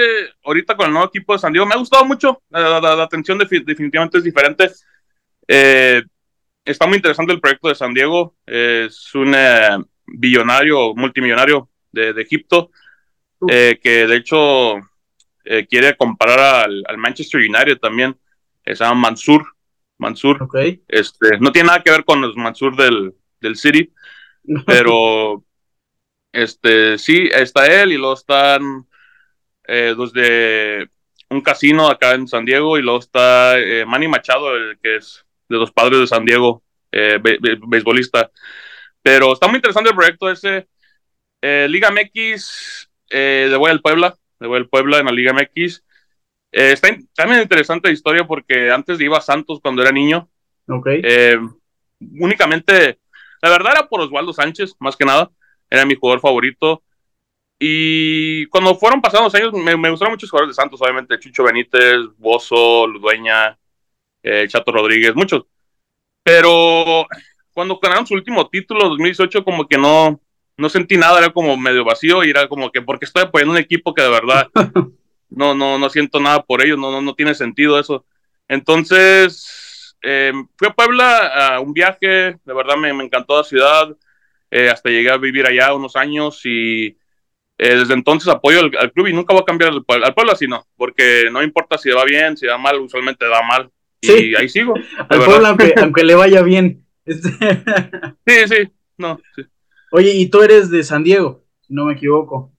ahorita 0.45 0.77
con 0.77 0.87
el 0.87 0.93
nuevo 0.93 1.09
equipo 1.09 1.33
de 1.33 1.39
San 1.39 1.53
Diego, 1.53 1.67
me 1.67 1.75
ha 1.75 1.79
gustado 1.79 2.05
mucho. 2.05 2.43
La, 2.51 3.03
atención 3.03 3.39
definitivamente 3.39 4.19
es 4.19 4.25
diferente. 4.25 4.71
Eh, 5.47 6.03
está 6.65 6.87
muy 6.87 6.97
interesante 6.97 7.33
el 7.33 7.41
proyecto 7.41 7.69
de 7.69 7.75
San 7.75 7.95
Diego. 7.95 8.37
es 8.47 9.15
un 9.15 9.35
eh, 9.37 9.79
billonario, 10.07 10.95
multimillonario 10.95 11.69
de, 11.93 12.11
Egipto, 12.21 12.71
que 13.47 14.07
de 14.07 14.17
hecho 14.17 14.75
quiere 15.69 15.97
comparar 15.97 16.67
al, 16.67 16.99
Manchester 16.99 17.41
United 17.41 17.79
también. 17.79 18.17
se 18.65 18.75
llama 18.75 19.09
Mansur. 19.09 19.47
Mansur. 19.97 20.49
Este, 20.89 21.39
no 21.39 21.53
tiene 21.53 21.69
nada 21.69 21.83
que 21.83 21.93
ver 21.93 22.05
con 22.05 22.21
los 22.21 22.37
Mansur 22.37 22.75
del, 22.75 23.15
del 23.41 23.55
City, 23.55 23.93
pero 24.67 25.45
este, 26.35 26.99
sí, 26.99 27.29
está 27.33 27.67
él 27.81 27.93
y 27.93 27.97
luego 27.97 28.15
están 28.15 28.89
eh, 29.69 29.95
los 29.97 30.13
de 30.13 30.89
un 31.31 31.41
casino 31.41 31.89
acá 31.89 32.15
en 32.15 32.27
San 32.27 32.45
Diego 32.45 32.77
y 32.77 32.83
luego 32.83 32.99
está 32.99 33.57
eh, 33.59 33.85
Manny 33.87 34.09
Machado, 34.09 34.57
el 34.57 34.77
que 34.83 34.97
es 34.97 35.25
de 35.49 35.59
los 35.59 35.71
padres 35.71 36.01
de 36.01 36.07
San 36.09 36.25
Diego, 36.25 36.65
eh, 36.91 37.21
beisbolista. 37.69 38.33
Pero 39.01 39.33
está 39.33 39.47
muy 39.47 39.57
interesante 39.57 39.91
el 39.91 39.97
proyecto 39.97 40.29
ese. 40.29 40.67
Liga 41.41 41.91
MX, 41.91 42.89
de 43.11 43.57
voy 43.57 43.71
al 43.71 43.83
Puebla, 43.83 44.17
de 44.41 44.47
voy 44.49 44.57
al 44.57 44.69
Puebla 44.69 44.99
en 44.99 45.07
la 45.07 45.13
Liga 45.13 45.35
MX. 45.35 45.85
está 46.51 46.89
también 47.15 47.43
interesante 47.43 47.89
la 47.89 47.93
historia 47.93 48.25
porque 48.25 48.71
antes 48.71 48.99
iba 48.99 49.19
a 49.19 49.21
Santos 49.21 49.61
cuando 49.63 49.83
era 49.83 49.93
niño. 49.93 50.29
Ok. 50.67 50.89
únicamente, 52.19 52.99
la 53.43 53.51
verdad 53.51 53.73
era 53.73 53.89
por 53.89 54.01
Osvaldo 54.01 54.33
Sánchez, 54.33 54.75
más 54.81 54.97
que 54.97 55.05
nada 55.05 55.31
era 55.75 55.85
mi 55.85 55.95
jugador 55.95 56.21
favorito. 56.21 56.83
Y 57.59 58.47
cuando 58.47 58.75
fueron 58.75 59.01
pasando 59.01 59.25
los 59.25 59.35
años, 59.35 59.53
me, 59.53 59.77
me 59.77 59.91
gustaron 59.91 60.13
muchos 60.13 60.31
jugadores 60.31 60.57
de 60.57 60.61
Santos, 60.61 60.81
obviamente, 60.83 61.19
Chucho 61.19 61.45
Benítez, 61.45 61.97
Bozo, 62.19 62.87
Ludueña, 62.87 63.59
eh, 64.23 64.47
Chato 64.49 64.73
Rodríguez, 64.73 65.15
muchos. 65.15 65.45
Pero 66.23 67.07
cuando 67.53 67.79
ganaron 67.81 68.07
su 68.07 68.15
último 68.15 68.49
título, 68.49 68.89
2018, 68.89 69.45
como 69.45 69.67
que 69.67 69.79
no, 69.79 70.21
no 70.57 70.69
sentí 70.69 70.97
nada, 70.97 71.19
era 71.19 71.31
como 71.31 71.57
medio 71.57 71.85
vacío 71.85 72.25
y 72.25 72.31
era 72.31 72.49
como 72.49 72.71
que, 72.71 72.83
porque 72.83 73.05
estoy 73.05 73.23
apoyando 73.23 73.53
un 73.53 73.59
equipo 73.59 73.95
que 73.95 74.03
de 74.03 74.11
verdad 74.11 74.49
no, 75.29 75.55
no, 75.55 75.79
no 75.79 75.89
siento 75.91 76.21
nada 76.21 76.43
por 76.43 76.63
ellos, 76.63 76.79
no, 76.79 76.91
no, 76.91 77.01
no 77.01 77.15
tiene 77.15 77.35
sentido 77.35 77.79
eso. 77.79 78.05
Entonces, 78.49 79.97
eh, 80.03 80.33
fui 80.57 80.69
a 80.69 80.75
Puebla 80.75 81.55
a 81.55 81.61
un 81.61 81.73
viaje, 81.73 82.39
de 82.45 82.55
verdad 82.55 82.77
me, 82.77 82.93
me 82.93 83.05
encantó 83.05 83.37
la 83.37 83.45
ciudad, 83.45 83.97
eh, 84.55 84.71
hasta 84.71 84.89
llegué 84.89 85.11
a 85.11 85.17
vivir 85.17 85.45
allá 85.47 85.75
unos 85.75 85.97
años 85.97 86.41
y 86.45 86.87
eh, 86.87 86.97
desde 87.77 87.95
entonces 87.95 88.29
apoyo 88.29 88.61
al, 88.61 88.93
club 88.93 89.09
y 89.09 89.13
nunca 89.13 89.35
voy 89.35 89.43
a 89.43 89.45
cambiar 89.45 89.73
al, 89.73 89.85
al 90.05 90.15
pueblo 90.15 90.33
así, 90.33 90.47
no, 90.47 90.65
porque 90.77 91.29
no 91.33 91.43
importa 91.43 91.77
si 91.77 91.91
va 91.91 92.05
bien, 92.05 92.37
si 92.37 92.47
va 92.47 92.57
mal, 92.57 92.79
usualmente 92.79 93.27
va 93.27 93.43
mal. 93.43 93.69
Y 94.01 94.37
ahí 94.37 94.49
sigo. 94.49 94.75
Al 95.09 95.25
pueblo, 95.25 95.47
aunque, 95.47 95.75
aunque, 95.79 96.05
le 96.05 96.15
vaya 96.15 96.43
bien. 96.43 96.87
sí, 97.07 98.35
sí, 98.47 98.71
no. 98.99 99.19
Sí. 99.35 99.43
Oye, 99.93 100.13
y 100.13 100.29
tú 100.29 100.43
eres 100.43 100.71
de 100.71 100.85
San 100.85 101.03
Diego, 101.03 101.43
si 101.63 101.73
no 101.73 101.87
me 101.87 101.95
equivoco. 101.95 102.53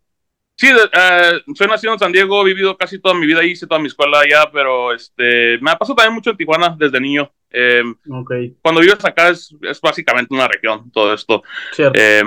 Sí, 0.57 0.67
uh, 0.71 1.53
soy 1.53 1.67
nacido 1.67 1.93
en 1.93 1.99
San 1.99 2.11
Diego, 2.11 2.41
he 2.41 2.45
vivido 2.45 2.77
casi 2.77 2.99
toda 2.99 3.13
mi 3.13 3.25
vida 3.25 3.41
ahí, 3.41 3.51
hice 3.51 3.67
toda 3.67 3.79
mi 3.79 3.87
escuela 3.87 4.21
allá, 4.21 4.49
pero 4.51 4.93
este, 4.93 5.57
me 5.59 5.71
ha 5.71 5.77
pasado 5.77 5.95
también 5.95 6.15
mucho 6.15 6.29
en 6.29 6.37
Tijuana 6.37 6.75
desde 6.77 6.99
niño. 6.99 7.29
Eh, 7.49 7.83
okay. 8.09 8.55
Cuando 8.61 8.81
vives 8.81 9.03
acá 9.03 9.29
es, 9.29 9.53
es, 9.61 9.81
básicamente 9.81 10.33
una 10.33 10.47
región, 10.47 10.89
todo 10.91 11.13
esto. 11.13 11.43
Eh, 11.77 12.23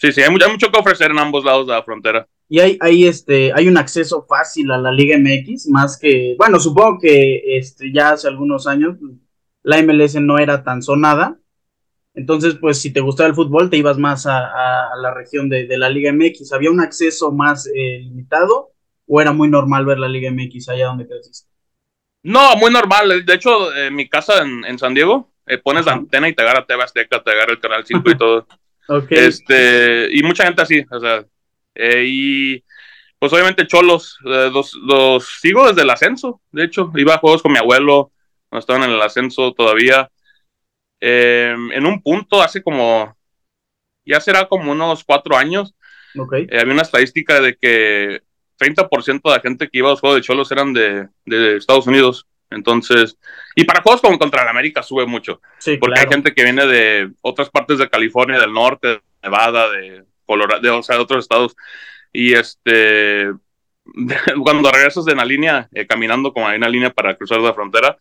Sí, 0.00 0.12
sí, 0.12 0.22
hay 0.22 0.30
mucho, 0.30 0.46
hay 0.46 0.52
mucho, 0.52 0.70
que 0.70 0.78
ofrecer 0.78 1.10
en 1.10 1.18
ambos 1.18 1.44
lados 1.44 1.66
de 1.66 1.72
la 1.72 1.82
frontera. 1.82 2.28
Y 2.48 2.60
hay, 2.60 2.78
hay, 2.80 3.06
este, 3.06 3.52
hay 3.52 3.66
un 3.66 3.76
acceso 3.76 4.24
fácil 4.28 4.70
a 4.70 4.78
la 4.78 4.92
Liga 4.92 5.18
MX, 5.18 5.68
más 5.68 5.98
que, 5.98 6.36
bueno, 6.38 6.60
supongo 6.60 7.00
que 7.00 7.58
este, 7.58 7.92
ya 7.92 8.10
hace 8.10 8.28
algunos 8.28 8.68
años 8.68 8.96
la 9.64 9.82
MLS 9.82 10.14
no 10.20 10.38
era 10.38 10.62
tan 10.62 10.82
sonada. 10.82 11.36
Entonces, 12.18 12.56
pues 12.60 12.80
si 12.80 12.92
te 12.92 13.00
gustaba 13.00 13.28
el 13.28 13.36
fútbol, 13.36 13.70
te 13.70 13.76
ibas 13.76 13.96
más 13.96 14.26
a, 14.26 14.38
a, 14.92 14.96
la 14.96 15.14
región 15.14 15.48
de, 15.48 15.68
de, 15.68 15.78
la 15.78 15.88
Liga 15.88 16.12
MX. 16.12 16.52
¿Había 16.52 16.72
un 16.72 16.80
acceso 16.80 17.30
más 17.30 17.68
eh, 17.68 18.00
limitado 18.00 18.72
o 19.06 19.20
era 19.20 19.32
muy 19.32 19.48
normal 19.48 19.86
ver 19.86 20.00
la 20.00 20.08
Liga 20.08 20.28
MX 20.32 20.68
allá 20.68 20.86
donde 20.86 21.06
creciste? 21.06 21.48
No, 22.24 22.56
muy 22.56 22.72
normal. 22.72 23.24
De 23.24 23.34
hecho, 23.34 23.72
en 23.72 23.94
mi 23.94 24.08
casa 24.08 24.42
en, 24.42 24.64
en 24.64 24.80
San 24.80 24.94
Diego, 24.94 25.30
eh, 25.46 25.58
pones 25.58 25.86
la 25.86 25.92
antena 25.92 26.28
y 26.28 26.34
te 26.34 26.42
agarra 26.42 26.66
TV 26.66 26.82
Azteca, 26.82 27.22
te 27.22 27.30
agarra 27.30 27.52
el 27.52 27.60
Canal 27.60 27.86
5 27.86 28.10
y 28.10 28.14
todo. 28.18 28.48
Okay. 28.88 29.18
Este, 29.18 30.08
y 30.10 30.20
mucha 30.24 30.44
gente 30.44 30.62
así, 30.62 30.84
o 30.90 30.98
sea, 30.98 31.24
eh, 31.76 32.04
y 32.04 32.64
pues 33.20 33.32
obviamente 33.32 33.66
Cholos, 33.66 34.18
eh, 34.24 34.50
los, 34.52 34.74
los, 34.74 35.24
sigo 35.40 35.68
desde 35.68 35.82
el 35.82 35.90
ascenso, 35.90 36.40
de 36.50 36.64
hecho, 36.64 36.90
iba 36.96 37.14
a 37.14 37.18
juegos 37.18 37.42
con 37.42 37.52
mi 37.52 37.58
abuelo, 37.58 38.10
no 38.50 38.58
estaban 38.58 38.82
en 38.82 38.90
el 38.90 39.02
ascenso 39.02 39.52
todavía. 39.52 40.10
Eh, 41.00 41.54
en 41.72 41.86
un 41.86 42.02
punto, 42.02 42.42
hace 42.42 42.62
como, 42.62 43.16
ya 44.04 44.20
será 44.20 44.46
como 44.48 44.72
unos 44.72 45.04
cuatro 45.04 45.36
años, 45.36 45.74
okay. 46.16 46.46
Eh, 46.50 46.60
había 46.60 46.72
una 46.72 46.82
estadística 46.82 47.40
de 47.40 47.56
que 47.56 48.22
30% 48.58 49.20
de 49.22 49.30
la 49.30 49.40
gente 49.40 49.68
que 49.68 49.78
iba 49.78 49.88
a 49.88 49.92
los 49.92 50.00
juegos 50.00 50.16
de 50.18 50.22
Cholos 50.22 50.50
eran 50.50 50.72
de, 50.72 51.08
de 51.24 51.56
Estados 51.56 51.86
Unidos. 51.86 52.26
Entonces, 52.50 53.18
y 53.54 53.64
para 53.64 53.82
juegos 53.82 54.00
como 54.00 54.18
contra 54.18 54.42
el 54.42 54.48
América 54.48 54.82
sube 54.82 55.06
mucho. 55.06 55.40
Sí, 55.58 55.76
porque 55.76 55.94
claro. 55.94 56.08
hay 56.08 56.14
gente 56.14 56.34
que 56.34 56.44
viene 56.44 56.66
de 56.66 57.10
otras 57.20 57.50
partes 57.50 57.78
de 57.78 57.90
California, 57.90 58.38
del 58.38 58.52
norte, 58.52 58.88
de 58.88 59.02
Nevada, 59.22 59.70
de 59.70 60.04
Colorado, 60.24 60.60
de, 60.60 60.70
o 60.70 60.82
sea, 60.82 60.96
de 60.96 61.02
otros 61.02 61.24
estados. 61.24 61.54
Y 62.12 62.32
este, 62.32 63.30
cuando 64.42 64.70
regresas 64.70 65.04
de 65.04 65.14
la 65.14 65.24
línea, 65.24 65.68
eh, 65.72 65.86
caminando 65.86 66.32
como 66.32 66.48
hay 66.48 66.56
una 66.56 66.68
línea 66.68 66.90
para 66.90 67.16
cruzar 67.16 67.40
la 67.40 67.54
frontera, 67.54 67.98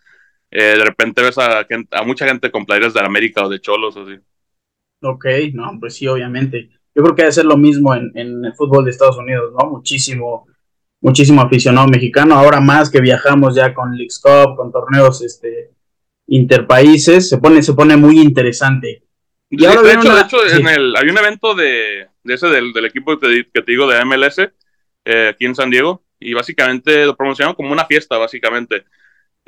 eh, 0.51 0.75
de 0.77 0.85
repente 0.85 1.21
ves 1.21 1.37
a, 1.37 1.63
gente, 1.65 1.95
a, 1.95 2.03
mucha 2.03 2.27
gente 2.27 2.51
con 2.51 2.65
playeras 2.65 2.93
de 2.93 3.01
América 3.01 3.45
o 3.45 3.49
de 3.49 3.59
Cholos, 3.59 3.97
así. 3.97 4.19
Ok, 5.01 5.25
no, 5.53 5.77
pues 5.79 5.95
sí, 5.95 6.07
obviamente. 6.07 6.69
Yo 6.95 7.03
creo 7.03 7.15
que 7.15 7.21
debe 7.23 7.31
ser 7.31 7.45
lo 7.45 7.57
mismo 7.57 7.93
en, 7.93 8.11
en 8.15 8.43
el 8.43 8.53
fútbol 8.55 8.85
de 8.85 8.91
Estados 8.91 9.17
Unidos, 9.17 9.53
¿no? 9.57 9.69
Muchísimo 9.69 10.47
muchísimo 11.01 11.41
aficionado 11.41 11.87
mexicano, 11.87 12.35
ahora 12.35 12.59
más 12.59 12.89
que 12.89 13.01
viajamos 13.01 13.55
ya 13.55 13.73
con 13.73 13.95
Leagues 13.95 14.19
Cup, 14.19 14.55
con 14.55 14.71
torneos 14.71 15.21
este, 15.21 15.71
interpaíses, 16.27 17.29
se 17.29 17.37
pone, 17.37 17.61
se 17.61 17.73
pone 17.73 17.95
muy 17.97 18.19
interesante. 18.19 19.03
Y 19.49 19.65
ahora 19.65 19.81
de, 19.83 19.93
hecho, 19.93 20.01
una... 20.01 20.15
de 20.15 20.21
hecho, 20.21 20.37
sí. 20.47 20.59
en 20.59 20.67
el, 20.67 20.95
hay 20.95 21.09
un 21.09 21.17
evento 21.17 21.55
de, 21.55 22.07
de 22.23 22.33
ese 22.33 22.47
del, 22.47 22.73
del, 22.73 22.85
equipo 22.85 23.17
que 23.17 23.27
te, 23.27 23.49
que 23.53 23.61
te, 23.61 23.71
digo 23.71 23.87
de 23.87 24.03
MLS 24.03 24.39
eh, 25.05 25.29
aquí 25.29 25.45
en 25.45 25.55
San 25.55 25.69
Diego 25.69 26.03
y 26.19 26.33
básicamente 26.33 27.05
lo 27.05 27.15
promocionaron 27.15 27.55
como 27.55 27.71
una 27.71 27.85
fiesta, 27.85 28.17
básicamente. 28.17 28.85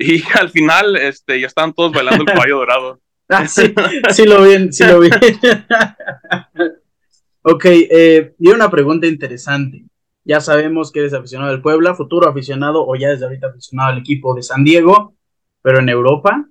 Y 0.00 0.22
al 0.38 0.48
final 0.48 0.96
este, 0.96 1.38
ya 1.38 1.46
estaban 1.46 1.74
todos 1.74 1.92
bailando 1.92 2.22
el 2.22 2.28
caballo 2.28 2.58
dorado. 2.58 3.00
Ah, 3.32 3.46
sí, 3.46 3.72
sí 4.10 4.26
lo 4.26 4.42
vi, 4.42 4.72
sí 4.72 4.84
lo 4.84 4.98
vi. 4.98 5.08
ok, 7.42 7.64
eh, 7.64 8.34
y 8.40 8.48
una 8.48 8.68
pregunta 8.68 9.06
interesante. 9.06 9.84
Ya 10.24 10.40
sabemos 10.40 10.90
que 10.90 10.98
eres 10.98 11.14
aficionado 11.14 11.52
del 11.52 11.62
Puebla, 11.62 11.94
futuro 11.94 12.28
aficionado 12.28 12.84
o 12.84 12.96
ya 12.96 13.10
desde 13.10 13.26
ahorita 13.26 13.46
aficionado 13.46 13.90
al 13.90 13.98
equipo 13.98 14.34
de 14.34 14.42
San 14.42 14.64
Diego, 14.64 15.14
pero 15.62 15.78
en 15.78 15.90
Europa. 15.90 16.44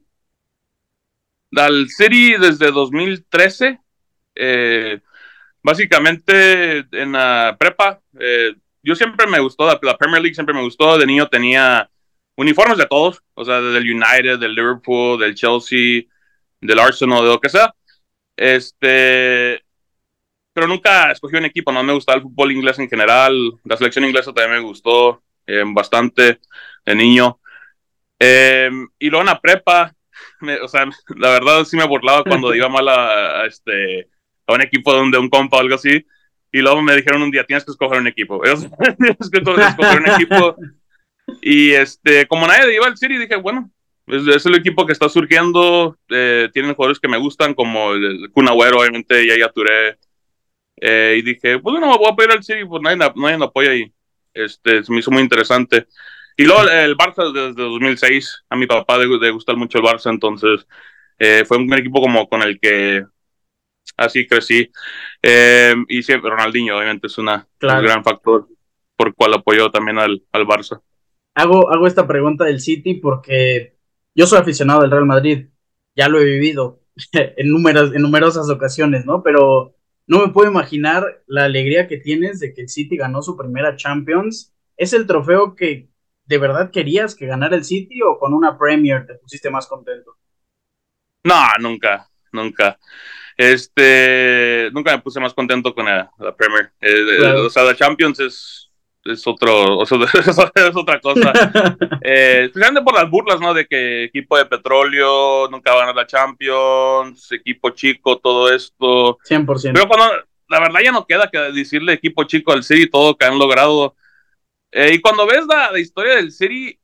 Al 1.54 1.90
City 1.90 2.36
desde 2.40 2.72
2013, 2.72 3.82
eh, 4.36 5.02
básicamente 5.62 6.86
en 6.94 7.12
la 7.12 7.58
prepa, 7.60 8.00
eh, 8.18 8.54
yo 8.82 8.96
siempre 8.96 9.28
me 9.28 9.42
gustó, 9.42 9.68
la, 9.68 9.78
la, 9.82 9.98
Premier 9.98 10.22
League 10.22 10.36
siempre 10.36 10.56
me 10.56 10.64
gustó, 10.64 10.98
de 10.98 11.06
niño 11.06 11.28
tenía 11.28 11.90
uniformes 12.40 12.78
de 12.78 12.86
todos, 12.86 13.22
o 13.34 13.44
sea, 13.44 13.60
del 13.62 13.84
United, 13.84 14.40
del 14.40 14.56
Liverpool, 14.56 15.20
del 15.20 15.36
Chelsea, 15.36 16.04
del 16.62 16.80
Arsenal, 16.80 17.24
de 17.24 17.30
lo 17.30 17.40
que 17.40 17.50
sea. 17.50 17.74
Este, 18.36 19.62
pero 20.54 20.68
nunca 20.68 21.12
escogí 21.12 21.36
un 21.36 21.46
equipo, 21.46 21.72
no 21.72 21.84
me 21.84 21.94
gustaba 21.94 22.18
el 22.18 22.24
fútbol 22.24 22.52
inglés 22.52 22.80
en 22.80 22.90
general, 22.90 23.34
la 23.64 23.78
selección 23.78 24.06
inglesa 24.06 24.34
también 24.34 24.62
me 24.62 24.68
gustó 24.68 25.22
eh, 25.46 25.64
bastante 25.66 26.40
de 26.86 26.96
niño. 26.96 27.40
Eh, 28.20 28.70
y 28.98 29.10
luego 29.10 29.22
en 29.22 29.28
la 29.28 29.40
prepa, 29.40 29.94
me, 30.42 30.60
o 30.62 30.68
sea, 30.68 30.86
la 31.18 31.30
verdad 31.32 31.66
sí 31.66 31.76
me 31.78 31.88
burlaba 31.88 32.24
cuando 32.24 32.54
iba 32.56 32.70
mal 32.70 32.88
a, 32.88 33.42
a, 33.42 33.46
este, 33.46 34.10
a 34.48 34.54
un 34.54 34.62
equipo 34.62 34.94
de 34.94 35.02
un, 35.02 35.12
de 35.12 35.18
un 35.18 35.30
compa 35.30 35.58
o 35.58 35.60
algo 35.60 35.76
así, 35.76 36.06
y 36.52 36.62
luego 36.62 36.82
me 36.82 36.96
dijeron 36.96 37.22
un 37.22 37.32
día, 37.32 37.44
tienes 37.44 37.64
que 37.64 37.72
escoger 37.72 38.00
un 38.00 38.08
equipo, 38.08 38.42
tienes 38.42 39.30
que 39.30 39.38
escoger 39.38 40.00
un 40.00 40.10
equipo, 40.10 40.56
y 41.42 41.72
este, 41.72 42.28
como 42.28 42.48
nadie 42.48 42.76
iba 42.76 42.88
al 42.88 42.98
City, 42.98 43.18
dije, 43.18 43.36
bueno, 43.36 43.72
es, 44.08 44.28
es, 44.28 44.46
el 44.46 44.56
equipo 44.56 44.86
que 44.86 44.94
está 44.94 45.10
surgiendo, 45.10 45.98
eh, 46.10 46.50
tienen 46.54 46.76
jugadores 46.76 47.00
que 47.00 47.08
me 47.08 47.18
gustan, 47.18 47.54
como 47.54 47.94
el, 47.94 48.04
el 48.04 48.32
Kun 48.32 48.48
Agüero, 48.48 48.80
obviamente, 48.80 49.26
Yaya 49.26 49.50
Touré, 49.50 49.98
eh, 50.82 51.16
y 51.20 51.22
dije, 51.22 51.60
pues 51.60 51.80
no, 51.80 51.98
voy 51.98 52.08
a 52.08 52.12
apoyar 52.12 52.32
al 52.32 52.44
City, 52.44 52.66
pues 52.66 52.82
nadie, 52.82 52.98
nadie 52.98 53.38
me 53.38 53.46
apoya 53.46 53.72
ahí. 53.72 53.92
Este, 54.34 54.84
se 54.84 54.92
me 54.92 55.00
hizo 55.00 55.12
muy 55.12 55.22
interesante. 55.22 55.88
Y 56.38 56.46
luego 56.46 56.70
el 56.70 56.96
Barça 56.96 57.32
desde 57.34 57.62
2006, 57.62 58.46
a 58.50 58.56
mi 58.56 58.66
papá 58.66 58.98
le, 58.98 59.08
le 59.08 59.32
gusta 59.32 59.54
mucho 59.56 59.80
el 59.80 59.84
Barça, 59.84 60.10
entonces 60.10 60.66
eh, 61.18 61.44
fue 61.46 61.58
un 61.58 61.74
equipo 61.74 62.02
como 62.02 62.30
con 62.30 62.42
el 62.42 62.60
que 62.60 63.06
así 63.98 64.26
crecí. 64.26 64.72
Eh, 65.22 65.76
y 65.90 66.02
siempre 66.02 66.30
Ronaldinho, 66.30 66.78
obviamente, 66.78 67.08
es 67.08 67.18
una, 67.18 67.46
claro. 67.58 67.80
un 67.80 67.86
gran 67.86 68.04
factor 68.04 68.48
por 68.96 69.14
cual 69.16 69.34
apoyó 69.34 69.70
también 69.70 70.00
al, 70.00 70.24
al 70.32 70.46
Barça. 70.46 70.82
Hago, 71.36 71.72
hago 71.72 71.88
esta 71.88 72.08
pregunta 72.08 72.46
del 72.46 72.60
City 72.60 72.96
porque 72.96 73.78
yo 74.16 74.28
soy 74.28 74.40
aficionado 74.40 74.82
del 74.82 74.92
Real 74.92 75.06
Madrid, 75.06 75.48
ya 75.96 76.10
lo 76.10 76.20
he 76.20 76.26
vivido 76.26 76.82
en, 77.14 77.50
numeros, 77.50 77.94
en 77.94 78.02
numerosas 78.02 78.50
ocasiones, 78.50 79.06
¿no? 79.06 79.24
Pero 79.24 79.76
no 80.08 80.26
me 80.26 80.34
puedo 80.34 80.50
imaginar 80.50 81.24
la 81.28 81.46
alegría 81.46 81.88
que 81.88 81.98
tienes 81.98 82.40
de 82.40 82.54
que 82.54 82.62
el 82.62 82.70
City 82.70 82.98
ganó 82.98 83.22
su 83.22 83.38
primera 83.38 83.76
Champions. 83.76 84.54
¿Es 84.76 84.94
el 84.94 85.06
trofeo 85.06 85.56
que 85.56 85.90
de 86.26 86.38
verdad 86.38 86.72
querías 86.72 87.16
que 87.16 87.28
ganara 87.28 87.56
el 87.56 87.64
City 87.64 88.02
o 88.02 88.18
con 88.18 88.34
una 88.34 88.58
Premier 88.58 89.06
te 89.06 89.16
pusiste 89.16 89.50
más 89.50 89.68
contento? 89.68 90.18
No, 91.24 91.36
nunca, 91.60 92.10
nunca. 92.32 92.80
Este, 93.38 94.70
nunca 94.74 94.92
me 94.92 95.02
puse 95.02 95.20
más 95.20 95.34
contento 95.34 95.74
con 95.74 95.86
la, 95.86 96.12
la 96.18 96.36
Premier. 96.36 96.72
Eh, 96.82 97.18
claro. 97.20 97.46
O 97.46 97.50
sea, 97.50 97.64
la 97.64 97.76
Champions 97.76 98.20
es, 98.20 98.69
es 99.10 99.28
otro, 99.28 99.84
es 99.84 100.76
otra 100.76 101.00
cosa. 101.00 101.32
eh, 102.02 102.44
especialmente 102.46 102.82
por 102.82 102.94
las 102.94 103.10
burlas, 103.10 103.40
¿no? 103.40 103.54
De 103.54 103.66
que 103.66 104.06
equipo 104.06 104.38
de 104.38 104.46
petróleo 104.46 105.48
nunca 105.50 105.72
va 105.72 105.78
a 105.78 105.80
ganar 105.82 105.96
la 105.96 106.08
Champions, 106.08 107.32
equipo 107.32 107.70
chico, 107.72 108.18
todo 108.18 108.54
esto. 108.54 109.18
100%. 109.20 109.72
Pero 109.74 109.88
cuando, 109.88 110.06
la 110.48 110.60
verdad 110.60 110.80
ya 110.84 110.92
no 110.92 111.06
queda 111.06 111.30
que 111.30 111.38
decirle 111.52 111.94
equipo 111.94 112.24
chico 112.24 112.52
al 112.52 112.64
City 112.64 112.90
todo 112.90 113.18
que 113.18 113.26
han 113.26 113.38
logrado. 113.38 113.96
Eh, 114.72 114.94
y 114.94 115.02
cuando 115.02 115.26
ves 115.26 115.46
la, 115.48 115.72
la, 115.72 115.80
historia 115.80 116.16
del 116.16 116.32
City, 116.32 116.80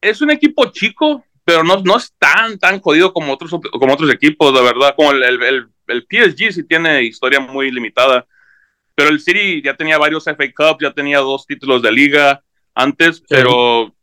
es 0.00 0.20
un 0.20 0.30
equipo 0.30 0.66
chico, 0.66 1.24
pero 1.44 1.64
no, 1.64 1.82
no 1.82 1.96
es 1.96 2.14
tan, 2.18 2.58
tan 2.58 2.80
jodido 2.80 3.12
como 3.12 3.32
otros, 3.32 3.50
como 3.50 3.92
otros 3.92 4.10
equipos, 4.12 4.52
la 4.54 4.62
verdad. 4.62 4.94
Como 4.96 5.12
el, 5.12 5.22
el, 5.22 5.42
el, 5.42 5.68
el 5.88 6.06
PSG 6.08 6.52
sí 6.52 6.64
tiene 6.64 7.02
historia 7.02 7.40
muy 7.40 7.70
limitada. 7.70 8.26
Pero 8.98 9.10
el 9.10 9.20
City 9.20 9.62
ya 9.62 9.76
tenía 9.76 9.96
varios 9.96 10.24
FA 10.24 10.34
Cup, 10.52 10.78
ya 10.80 10.92
tenía 10.92 11.18
dos 11.18 11.46
títulos 11.46 11.82
de 11.82 11.92
liga 11.92 12.42
antes, 12.74 13.22
pero 13.28 13.94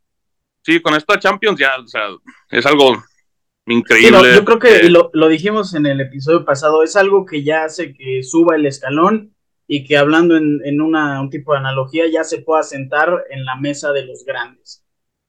sí, 0.62 0.80
con 0.80 0.94
esta 0.94 1.18
Champions 1.18 1.60
ya, 1.60 1.72
o 1.78 1.86
sea, 1.86 2.06
es 2.48 2.64
algo 2.64 2.96
increíble. 3.66 4.34
yo 4.34 4.42
creo 4.46 4.58
que 4.58 4.88
lo, 4.88 5.10
lo, 5.12 5.28
dijimos 5.28 5.74
en 5.74 5.84
el 5.84 6.00
episodio 6.00 6.46
pasado, 6.46 6.82
es 6.82 6.96
algo 6.96 7.26
que 7.26 7.44
ya 7.44 7.64
hace 7.64 7.92
que 7.92 8.22
suba 8.22 8.56
el 8.56 8.64
escalón 8.64 9.34
y 9.66 9.84
que 9.84 9.98
hablando 9.98 10.34
en, 10.34 10.62
en 10.64 10.80
una, 10.80 11.20
un 11.20 11.28
tipo 11.28 11.52
de 11.52 11.58
analogía 11.58 12.04
ya 12.10 12.24
se 12.24 12.40
pueda 12.40 12.62
sentar 12.62 13.22
en 13.28 13.44
la 13.44 13.56
mesa 13.56 13.92
de 13.92 14.06
los 14.06 14.24
grandes. 14.24 14.82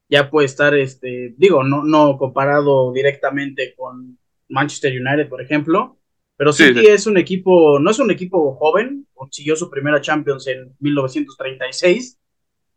Ya 0.08 0.30
puede 0.30 0.46
estar, 0.46 0.76
este, 0.76 1.36
digo, 1.38 1.66
no, 1.66 1.84
no 1.84 2.18
comparado 2.18 2.94
directamente 2.94 3.76
con 3.76 4.18
Manchester 4.48 4.94
United, 4.94 5.28
por 5.28 5.42
ejemplo, 5.42 5.97
pero 6.38 6.54
City 6.54 6.86
es 6.86 7.08
un 7.08 7.18
equipo, 7.18 7.80
no 7.80 7.90
es 7.90 7.98
un 8.00 8.12
equipo 8.12 8.56
joven, 8.56 9.08
consiguió 9.14 9.56
su 9.56 9.72
primera 9.72 10.00
Champions 10.02 10.48
en 10.48 10.76
1936. 10.80 12.20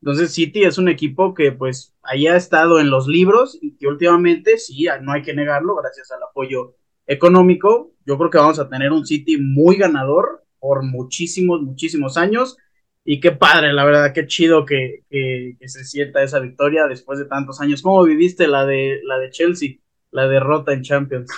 Entonces 0.00 0.32
City 0.32 0.64
es 0.64 0.78
un 0.78 0.88
equipo 0.88 1.34
que 1.34 1.52
pues 1.52 1.94
ahí 2.02 2.26
ha 2.26 2.36
estado 2.36 2.80
en 2.80 2.88
los 2.88 3.06
libros 3.06 3.58
y 3.60 3.76
que 3.76 3.86
últimamente 3.86 4.56
sí, 4.56 4.86
no 5.02 5.12
hay 5.12 5.20
que 5.20 5.34
negarlo, 5.34 5.76
gracias 5.76 6.10
al 6.10 6.22
apoyo 6.22 6.74
económico, 7.06 7.92
yo 8.06 8.16
creo 8.16 8.30
que 8.30 8.38
vamos 8.38 8.58
a 8.58 8.68
tener 8.68 8.92
un 8.92 9.06
City 9.06 9.36
muy 9.36 9.76
ganador 9.76 10.44
por 10.58 10.82
muchísimos, 10.82 11.60
muchísimos 11.60 12.16
años. 12.16 12.56
Y 13.04 13.20
qué 13.20 13.32
padre, 13.32 13.72
la 13.72 13.84
verdad, 13.84 14.12
qué 14.14 14.26
chido 14.26 14.64
que, 14.64 15.04
que, 15.08 15.56
se 15.66 15.84
sienta 15.84 16.22
esa 16.22 16.38
victoria 16.38 16.86
después 16.86 17.18
de 17.18 17.24
tantos 17.24 17.60
años. 17.60 17.82
¿Cómo 17.82 18.04
viviste 18.04 18.46
la 18.46 18.66
de, 18.66 19.00
la 19.04 19.18
de 19.18 19.30
Chelsea, 19.30 19.78
la 20.10 20.28
derrota 20.28 20.72
en 20.72 20.82
Champions? 20.82 21.30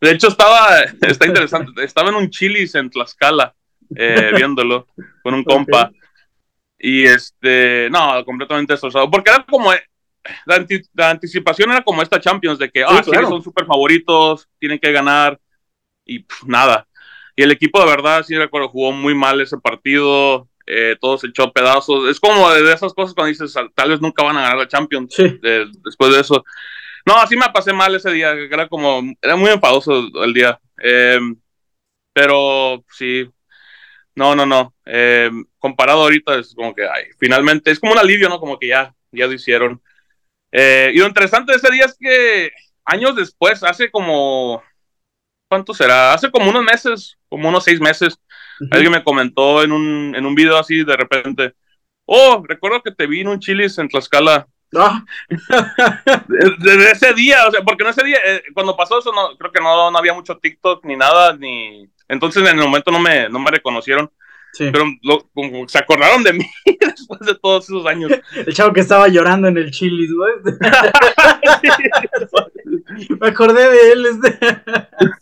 De 0.00 0.12
hecho, 0.12 0.28
estaba, 0.28 0.80
está 1.00 1.26
interesante, 1.26 1.84
estaba 1.84 2.10
en 2.10 2.16
un 2.16 2.30
Chili's 2.30 2.74
en 2.74 2.90
Tlaxcala, 2.90 3.54
eh, 3.94 4.32
viéndolo, 4.36 4.86
con 5.22 5.34
un 5.34 5.44
compa. 5.44 5.90
Y 6.78 7.04
este, 7.04 7.88
no, 7.90 8.24
completamente 8.24 8.74
destrozado, 8.74 9.10
porque 9.10 9.30
era 9.30 9.44
como, 9.44 9.72
la, 10.46 11.10
anticipación 11.10 11.72
era 11.72 11.82
como 11.82 12.02
esta 12.02 12.20
Champions, 12.20 12.58
de 12.58 12.70
que, 12.70 12.84
ah, 12.84 13.02
sí, 13.04 13.10
son 13.10 13.42
súper 13.42 13.66
favoritos, 13.66 14.48
tienen 14.60 14.78
que 14.78 14.92
ganar, 14.92 15.40
y 16.06 16.24
nada. 16.46 16.86
Y 17.36 17.42
el 17.42 17.52
equipo, 17.52 17.80
de 17.80 17.86
verdad, 17.86 18.24
sí 18.24 18.36
recuerdo, 18.36 18.68
jugó 18.68 18.92
muy 18.92 19.14
mal 19.14 19.40
ese 19.40 19.58
partido, 19.58 20.48
eh, 20.66 20.96
todo 21.00 21.18
se 21.18 21.28
echó 21.28 21.52
pedazos. 21.52 22.08
Es 22.08 22.18
como 22.18 22.50
de 22.50 22.72
esas 22.72 22.92
cosas 22.92 23.14
cuando 23.14 23.28
dices, 23.28 23.54
tal 23.74 23.90
vez 23.90 24.00
nunca 24.00 24.24
van 24.24 24.36
a 24.36 24.42
ganar 24.42 24.58
la 24.58 24.68
Champions 24.68 25.14
después 25.16 26.12
de 26.12 26.20
eso. 26.20 26.44
No, 27.08 27.16
así 27.16 27.38
me 27.38 27.48
pasé 27.48 27.72
mal 27.72 27.94
ese 27.94 28.10
día, 28.10 28.32
era 28.32 28.68
como, 28.68 29.00
era 29.22 29.34
muy 29.34 29.50
enfadoso 29.50 30.08
el 30.22 30.34
día. 30.34 30.60
Em, 30.76 31.40
pero 32.12 32.84
sí, 32.90 33.26
no, 34.14 34.34
no, 34.36 34.44
no. 34.44 34.74
Em, 34.84 35.46
comparado 35.58 36.02
ahorita 36.02 36.38
es 36.38 36.54
como 36.54 36.74
que, 36.74 36.82
ay, 36.86 37.04
finalmente, 37.18 37.70
es 37.70 37.80
como 37.80 37.92
un 37.92 37.98
alivio, 37.98 38.28
¿no? 38.28 38.38
Como 38.38 38.58
que 38.58 38.68
ya, 38.68 38.94
ya 39.10 39.26
lo 39.26 39.32
hicieron. 39.32 39.82
Eh, 40.52 40.92
y 40.94 40.98
lo 40.98 41.06
interesante 41.06 41.52
de 41.52 41.58
ese 41.58 41.70
día 41.72 41.86
es 41.86 41.96
que 41.98 42.50
años 42.84 43.16
después, 43.16 43.62
hace 43.62 43.90
como 43.90 44.62
¿cuánto 45.48 45.72
será? 45.72 46.12
Hace 46.12 46.30
como 46.30 46.50
unos 46.50 46.62
meses, 46.62 47.16
como 47.30 47.48
unos 47.48 47.64
seis 47.64 47.80
meses, 47.80 48.20
alguien 48.70 48.92
me 48.92 49.02
comentó 49.02 49.62
en 49.62 49.72
un, 49.72 50.14
en 50.14 50.26
un 50.26 50.34
video 50.34 50.58
así 50.58 50.84
de 50.84 50.96
repente, 50.96 51.54
oh, 52.04 52.44
recuerdo 52.46 52.82
que 52.82 52.92
te 52.92 53.06
vi 53.06 53.20
en 53.22 53.28
un 53.28 53.40
chilis 53.40 53.78
en 53.78 53.88
Tlaxcala. 53.88 54.46
Ah. 54.76 55.04
Desde 56.58 56.92
ese 56.92 57.14
día, 57.14 57.46
o 57.46 57.50
sea, 57.50 57.62
porque 57.62 57.84
en 57.84 57.90
ese 57.90 58.04
día, 58.04 58.18
eh, 58.24 58.42
cuando 58.54 58.76
pasó 58.76 58.98
eso, 58.98 59.12
no, 59.12 59.36
creo 59.36 59.52
que 59.52 59.60
no, 59.60 59.90
no 59.90 59.98
había 59.98 60.14
mucho 60.14 60.36
TikTok 60.36 60.84
ni 60.84 60.96
nada, 60.96 61.36
ni... 61.36 61.88
Entonces 62.08 62.42
en 62.42 62.58
el 62.58 62.64
momento 62.64 62.90
no 62.90 62.98
me, 62.98 63.28
no 63.28 63.38
me 63.38 63.50
reconocieron. 63.50 64.10
Pero 64.56 64.84
se 65.68 65.78
acordaron 65.78 66.22
de 66.22 66.32
mí 66.32 66.46
después 66.80 67.20
de 67.20 67.34
todos 67.36 67.64
esos 67.64 67.86
años. 67.86 68.10
El 68.34 68.54
chavo 68.54 68.72
que 68.72 68.80
estaba 68.80 69.08
llorando 69.08 69.48
en 69.48 69.58
el 69.58 69.70
chilis, 69.70 70.10
güey. 70.12 70.32
me 73.20 73.28
acordé 73.28 73.70
de 73.70 73.92
él. 73.92 74.06
Este. 74.06 74.38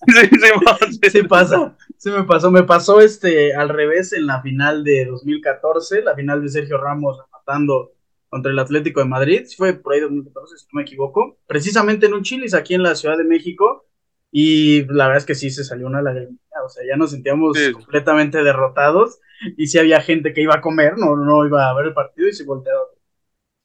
Sí, 0.07 0.31
sí, 0.31 1.11
sí, 1.11 1.23
pasa. 1.25 1.77
Sí 1.99 2.11
me 2.11 2.25
pasó. 2.25 2.51
Me 2.51 2.63
pasó 2.63 3.01
este 3.01 3.55
al 3.55 3.69
revés 3.69 4.13
en 4.13 4.27
la 4.27 4.41
final 4.41 4.85
de 4.85 5.07
2014, 5.07 6.03
la 6.03 6.15
final 6.15 6.43
de 6.43 6.49
Sergio 6.49 6.79
Ramos 6.79 7.19
matando 7.33 7.93
contra 8.29 8.53
el 8.53 8.59
Atlético 8.59 9.01
de 9.01 9.07
Madrid. 9.07 9.47
Fue 9.57 9.75
por 9.75 9.95
ahí 9.95 10.01
2014, 10.01 10.59
si 10.59 10.65
no 10.67 10.79
me 10.79 10.83
equivoco. 10.83 11.39
Precisamente 11.47 12.07
en 12.07 12.15
un 12.15 12.23
chilis 12.23 12.55
aquí 12.55 12.75
en 12.75 12.83
la 12.83 12.95
Ciudad 12.95 13.17
de 13.17 13.25
México. 13.25 13.87
Y 14.33 14.85
la 14.87 15.07
verdad 15.07 15.19
es 15.19 15.25
que 15.25 15.35
sí 15.35 15.51
se 15.51 15.65
salió 15.65 15.87
una 15.87 16.03
lágrima. 16.03 16.37
O 16.65 16.69
sea, 16.69 16.85
ya 16.87 16.97
nos 16.97 17.13
sentíamos 17.13 17.57
completamente 17.73 18.43
derrotados 18.43 19.21
y 19.57 19.67
si 19.67 19.79
había 19.79 20.01
gente 20.01 20.33
que 20.33 20.43
iba 20.43 20.55
a 20.55 20.61
comer, 20.61 20.97
no, 20.97 21.17
no 21.17 21.47
iba 21.47 21.69
a 21.69 21.75
ver 21.75 21.87
el 21.87 21.95
partido 21.95 22.29
y 22.29 22.33
se 22.33 22.45
volteaba. 22.45 22.83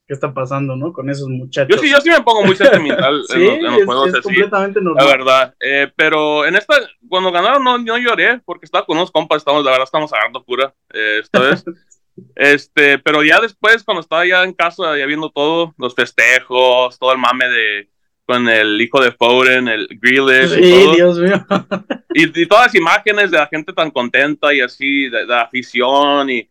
¿Qué 0.08 0.14
está 0.14 0.34
pasando, 0.34 0.76
no? 0.76 0.92
Con 0.92 1.10
esos 1.10 1.30
muchachos. 1.30 1.74
Yo 1.74 1.82
sí, 1.82 1.90
yo 1.90 2.02
sí 2.02 2.10
me 2.10 2.22
pongo 2.22 2.44
muy 2.44 2.56
sentimental 2.56 3.22
en, 3.34 3.64
los, 3.64 3.86
juegos 3.86 4.14
es 4.14 4.22
completamente 4.22 4.82
normal. 4.82 5.06
La 5.06 5.12
verdad. 5.12 5.56
Eh, 5.60 5.90
pero 5.96 6.46
en 6.46 6.56
esta, 6.58 6.76
cuando 7.08 7.32
ganaron, 7.32 7.64
no, 7.64 7.78
no 7.78 7.98
lloré 7.98 8.42
porque 8.44 8.66
estaba 8.66 8.86
con 8.86 8.98
unos 8.98 9.12
compas, 9.12 9.38
estamos, 9.38 9.64
la 9.64 9.72
verdad, 9.72 9.86
estamos 9.86 10.12
agarrando 10.12 10.44
pura 10.44 10.74
eh, 10.94 11.20
esta 11.22 11.40
vez. 11.40 11.64
este, 12.36 13.00
pero 13.00 13.24
ya 13.24 13.40
después, 13.40 13.84
cuando 13.84 14.02
estaba 14.02 14.26
ya 14.26 14.44
en 14.44 14.54
casa, 14.54 14.98
ya 14.98 15.06
viendo 15.06 15.30
todo, 15.30 15.74
los 15.78 15.96
festejos, 15.96 16.98
todo 17.00 17.12
el 17.12 17.18
mame 17.18 17.48
de 17.48 17.90
con 18.32 18.48
el 18.48 18.80
hijo 18.80 19.02
de 19.02 19.12
Foden, 19.12 19.68
el 19.68 19.88
Grealish. 20.00 20.52
Sí, 20.52 20.62
y 20.62 20.96
Dios 20.96 21.20
mío. 21.20 21.46
Y, 22.14 22.46
todas 22.46 22.66
las 22.66 22.76
imágenes 22.76 23.32
de 23.32 23.38
la 23.38 23.48
gente 23.48 23.72
tan 23.72 23.90
contenta 23.90 24.54
y 24.54 24.60
así, 24.60 25.08
de, 25.10 25.26
la 25.26 25.44
afición. 25.44 26.30
Y 26.30 26.50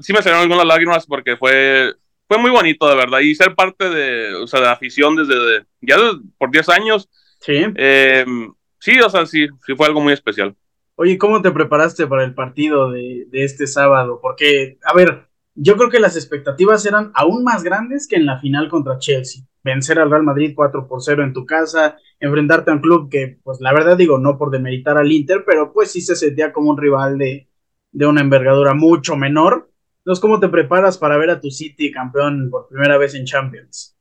sí 0.00 0.12
me 0.12 0.20
salieron 0.20 0.42
algunas 0.42 0.66
lágrimas 0.66 1.06
porque 1.06 1.36
fue, 1.36 1.94
fue 2.26 2.38
muy 2.38 2.50
bonito, 2.50 2.88
de 2.88 2.96
verdad. 2.96 3.20
Y 3.20 3.36
ser 3.36 3.54
parte 3.54 3.88
de, 3.88 4.34
o 4.34 4.48
sea, 4.48 4.60
de 4.60 4.66
la 4.66 4.72
afición 4.72 5.14
desde 5.14 5.64
ya 5.80 5.96
por 6.38 6.50
10 6.50 6.68
años. 6.70 7.08
Sí. 7.40 7.64
Em, 7.76 8.52
sí, 8.80 8.98
o 9.00 9.08
sea, 9.08 9.26
sí, 9.26 9.46
sí 9.64 9.76
fue 9.76 9.86
algo 9.86 10.00
muy 10.00 10.12
especial. 10.12 10.56
Oye, 10.96 11.18
¿cómo 11.18 11.42
te 11.42 11.50
preparaste 11.50 12.06
para 12.06 12.24
el 12.24 12.34
partido 12.34 12.90
de, 12.90 13.26
este 13.32 13.66
sábado? 13.66 14.20
Porque, 14.22 14.78
a 14.84 14.94
ver, 14.94 15.26
yo 15.54 15.76
creo 15.76 15.90
que 15.90 15.98
las 15.98 16.16
expectativas 16.16 16.86
eran 16.86 17.10
aún 17.14 17.42
más 17.42 17.64
grandes 17.64 18.06
que 18.06 18.14
en 18.16 18.26
la 18.26 18.38
final 18.40 18.68
contra 18.68 18.98
Chelsea. 18.98 19.42
Vencer 19.64 19.98
al 19.98 20.10
Real 20.10 20.22
Madrid 20.22 20.52
4 20.54 20.86
por 20.86 21.02
0 21.02 21.24
en 21.24 21.32
tu 21.32 21.46
casa, 21.46 21.96
enfrentarte 22.20 22.70
a 22.70 22.74
un 22.74 22.80
club 22.80 23.10
que, 23.10 23.40
pues 23.42 23.60
la 23.60 23.72
verdad 23.72 23.96
digo, 23.96 24.18
no 24.18 24.38
por 24.38 24.50
demeritar 24.50 24.96
al 24.96 25.10
Inter, 25.10 25.42
pero 25.44 25.72
pues 25.72 25.90
sí 25.90 26.00
se 26.00 26.14
sentía 26.14 26.52
como 26.52 26.70
un 26.70 26.78
rival 26.78 27.18
de, 27.18 27.48
de 27.90 28.06
una 28.06 28.20
envergadura 28.20 28.74
mucho 28.74 29.16
menor. 29.16 29.70
Entonces, 29.98 30.20
¿cómo 30.20 30.38
te 30.38 30.48
preparas 30.48 30.96
para 30.98 31.16
ver 31.16 31.30
a 31.30 31.40
tu 31.40 31.50
City 31.50 31.90
campeón 31.90 32.50
por 32.50 32.68
primera 32.68 32.98
vez 32.98 33.14
en 33.16 33.24
Champions? 33.24 33.96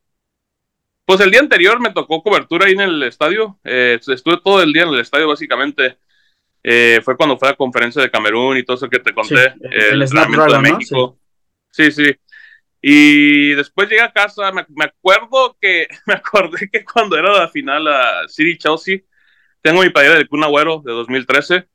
Pues 1.06 1.20
el 1.22 1.32
día 1.32 1.40
anterior 1.40 1.80
me 1.82 1.92
tocó 1.92 2.22
cobertura 2.22 2.68
ahí 2.68 2.74
en 2.74 2.82
el 2.82 3.02
estadio. 3.04 3.60
Eh, 3.64 4.00
estuve 4.06 4.38
todo 4.44 4.62
el 4.62 4.72
día 4.74 4.84
en 4.84 4.90
el 4.90 5.00
estadio, 5.00 5.28
básicamente. 5.28 5.98
Eh, 6.64 7.02
fue 7.04 7.18
cuando 7.18 7.38
fue 7.38 7.50
a 7.50 7.52
la 7.52 7.58
conferencia 7.58 8.02
de 8.02 8.10
Camerún 8.10 8.58
y 8.58 8.64
todo 8.64 8.78
eso 8.78 8.90
que 8.90 9.00
te 9.00 9.14
conté. 9.14 9.54
el, 9.62 10.02
el 10.02 10.10
de 10.10 10.60
México. 10.60 11.20
Sí, 11.72 11.92
sí. 11.92 12.16
Y 12.86 13.54
después 13.54 13.90
llegué 13.90 14.02
a 14.02 14.12
casa, 14.12 14.52
me, 14.52 14.66
acuerdo 14.84 15.58
que, 15.60 15.88
me 16.06 16.16
acordé 16.16 16.70
que 16.70 16.84
cuando 16.84 17.18
era 17.18 17.32
la 17.32 17.48
final 17.48 17.88
a 17.88 18.28
City 18.28 18.58
Chelsea, 18.58 19.00
tengo 19.62 19.82
mi 19.82 19.90
playera 19.90 20.18
de 20.18 20.28
Kun 20.28 20.44
Agüero 20.44 20.82
de 20.84 20.92
2013 20.92 21.66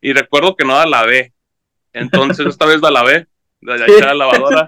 y 0.00 0.12
recuerdo 0.12 0.56
que 0.56 0.64
no 0.64 0.74
la 0.74 0.86
lavé. 0.86 1.32
Entonces 1.92 2.46
esta 2.46 2.66
vez 2.66 2.80
la 2.82 2.90
lavé, 2.90 3.28
la 3.60 3.76
eché 3.76 4.02
a 4.02 4.06
la 4.06 4.14
lavadora, 4.14 4.66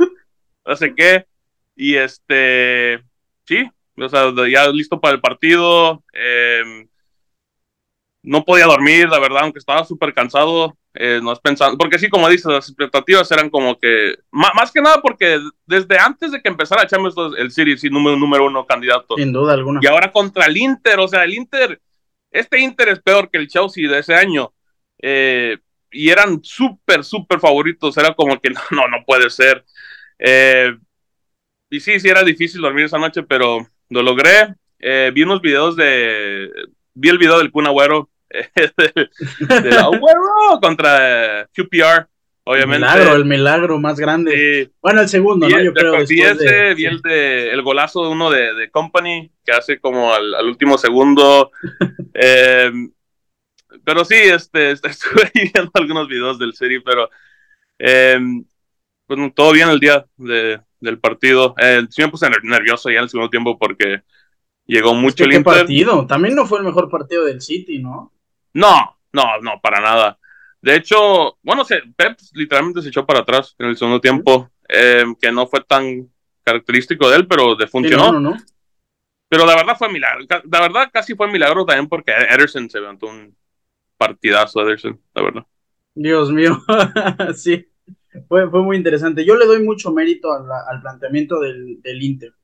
no 0.64 0.76
sé 0.76 0.94
qué. 0.94 1.26
Y 1.74 1.96
este, 1.96 3.02
sí, 3.44 3.68
o 3.96 4.08
sea, 4.08 4.32
ya 4.48 4.68
listo 4.68 5.00
para 5.00 5.14
el 5.14 5.20
partido. 5.20 6.04
Eh, 6.12 6.86
no 8.22 8.44
podía 8.44 8.66
dormir, 8.66 9.08
la 9.08 9.18
verdad, 9.18 9.42
aunque 9.42 9.58
estaba 9.58 9.84
súper 9.84 10.12
cansado. 10.12 10.76
Eh, 10.92 11.20
no 11.22 11.32
es 11.32 11.38
pensando, 11.38 11.78
porque 11.78 12.00
sí, 12.00 12.08
como 12.08 12.28
dices, 12.28 12.46
las 12.46 12.68
expectativas 12.68 13.30
eran 13.30 13.48
como 13.48 13.78
que, 13.78 14.16
más, 14.32 14.72
que 14.72 14.80
nada 14.80 15.00
porque 15.00 15.38
desde 15.64 15.96
antes 15.96 16.32
de 16.32 16.42
que 16.42 16.48
empezara 16.48 16.86
Champions, 16.86 17.14
el 17.38 17.52
City 17.52 17.78
sí, 17.78 17.88
número, 17.88 18.16
número 18.16 18.46
uno 18.46 18.66
candidato. 18.66 19.14
Sin 19.16 19.32
duda 19.32 19.54
alguna. 19.54 19.78
Y 19.80 19.86
ahora 19.86 20.10
contra 20.10 20.46
el 20.46 20.56
Inter, 20.56 20.98
o 20.98 21.06
sea, 21.06 21.22
el 21.22 21.34
Inter, 21.34 21.80
este 22.32 22.58
Inter 22.58 22.88
es 22.88 22.98
peor 23.00 23.30
que 23.30 23.38
el 23.38 23.46
Chelsea 23.46 23.88
de 23.88 24.00
ese 24.00 24.14
año. 24.14 24.52
Eh, 25.00 25.58
y 25.92 26.10
eran 26.10 26.42
súper, 26.42 27.04
súper 27.04 27.38
favoritos, 27.38 27.96
era 27.96 28.12
como 28.12 28.40
que 28.40 28.50
no, 28.72 28.88
no, 28.88 29.04
puede 29.06 29.30
ser. 29.30 29.64
Eh, 30.18 30.76
y 31.70 31.78
sí, 31.78 32.00
sí, 32.00 32.08
era 32.08 32.24
difícil 32.24 32.60
dormir 32.60 32.86
esa 32.86 32.98
noche, 32.98 33.22
pero 33.22 33.64
lo 33.90 34.02
logré. 34.02 34.56
vi 35.12 35.22
unos 35.22 35.40
videos 35.40 35.76
de, 35.76 36.50
vi 36.94 37.08
el 37.08 37.18
video 37.18 37.38
del 37.38 37.50
Kun 37.50 37.66
Agüero 37.66 38.08
de 38.30 39.70
la 39.70 39.90
contra 40.60 41.48
QPR, 41.52 42.06
obviamente. 42.44 42.86
El 42.86 42.92
milagro, 42.92 43.14
el 43.16 43.24
milagro 43.24 43.78
más 43.80 43.98
grande. 43.98 44.70
bueno, 44.80 45.00
el 45.00 45.08
segundo, 45.08 45.48
¿no? 45.48 45.60
Yo 45.60 45.72
creo. 45.72 46.06
Vi 46.06 46.22
ese, 46.22 46.74
vi 46.74 46.84
el, 46.84 47.00
de, 47.02 47.50
el 47.50 47.62
golazo 47.62 48.04
de 48.04 48.10
uno 48.10 48.30
de, 48.30 48.54
de 48.54 48.70
Company, 48.70 49.30
que 49.44 49.52
hace 49.52 49.80
como 49.80 50.14
al, 50.14 50.34
al 50.34 50.46
último 50.46 50.78
segundo. 50.78 51.50
eh, 52.14 52.70
pero 53.84 54.04
sí, 54.04 54.14
este, 54.14 54.70
estuve 54.72 55.30
viendo 55.34 55.70
algunos 55.74 56.06
videos 56.08 56.38
del 56.38 56.54
serie, 56.54 56.80
pero 56.80 57.10
Em, 57.82 58.44
pues 59.06 59.18
todo 59.34 59.52
bien 59.52 59.70
el 59.70 59.80
día 59.80 60.04
del 60.16 60.98
partido. 61.00 61.54
Eh, 61.58 61.86
sí 61.88 62.02
me 62.02 62.08
puse 62.08 62.28
nervioso 62.42 62.90
ya 62.90 62.98
en 62.98 63.04
el 63.04 63.08
segundo 63.08 63.30
tiempo 63.30 63.58
porque 63.58 64.02
llegó 64.70 64.94
mucho 64.94 65.24
el 65.24 65.42
partido? 65.42 66.06
También 66.06 66.34
no 66.34 66.46
fue 66.46 66.58
el 66.60 66.64
mejor 66.64 66.88
partido 66.88 67.24
del 67.24 67.40
City, 67.40 67.78
¿no? 67.78 68.12
No, 68.54 68.96
no, 69.12 69.24
no, 69.42 69.60
para 69.60 69.80
nada. 69.80 70.18
De 70.62 70.76
hecho, 70.76 71.38
bueno, 71.42 71.64
se, 71.64 71.82
Pep 71.96 72.18
literalmente 72.34 72.82
se 72.82 72.88
echó 72.88 73.04
para 73.04 73.20
atrás 73.20 73.54
en 73.58 73.66
el 73.66 73.76
segundo 73.76 74.00
tiempo, 74.00 74.50
em, 74.68 75.14
que 75.14 75.32
no 75.32 75.46
fue 75.46 75.62
tan 75.62 76.08
característico 76.42 77.08
de 77.10 77.16
él, 77.16 77.26
pero 77.26 77.56
de 77.56 77.66
funcionó. 77.66 78.12
no, 78.12 78.20
no, 78.20 78.36
Pero 79.28 79.46
la 79.46 79.56
verdad 79.56 79.76
fue 79.76 79.92
milagro. 79.92 80.24
La 80.28 80.60
verdad 80.60 80.90
casi 80.92 81.14
fue 81.14 81.30
milagro 81.30 81.64
también 81.64 81.88
porque 81.88 82.12
Ederson 82.12 82.68
se 82.70 82.80
levantó 82.80 83.06
un 83.06 83.34
partidazo, 83.96 84.62
Ederson, 84.62 85.00
la 85.14 85.22
verdad. 85.22 85.46
Dios 85.94 86.30
mío, 86.30 86.62
sí, 87.34 87.66
fue, 88.28 88.48
fue 88.48 88.62
muy 88.62 88.76
interesante. 88.76 89.24
Yo 89.24 89.36
le 89.36 89.46
doy 89.46 89.62
mucho 89.62 89.92
mérito 89.92 90.32
al 90.32 90.80
planteamiento 90.80 91.40
del, 91.40 91.80
del 91.82 92.02
Inter 92.02 92.34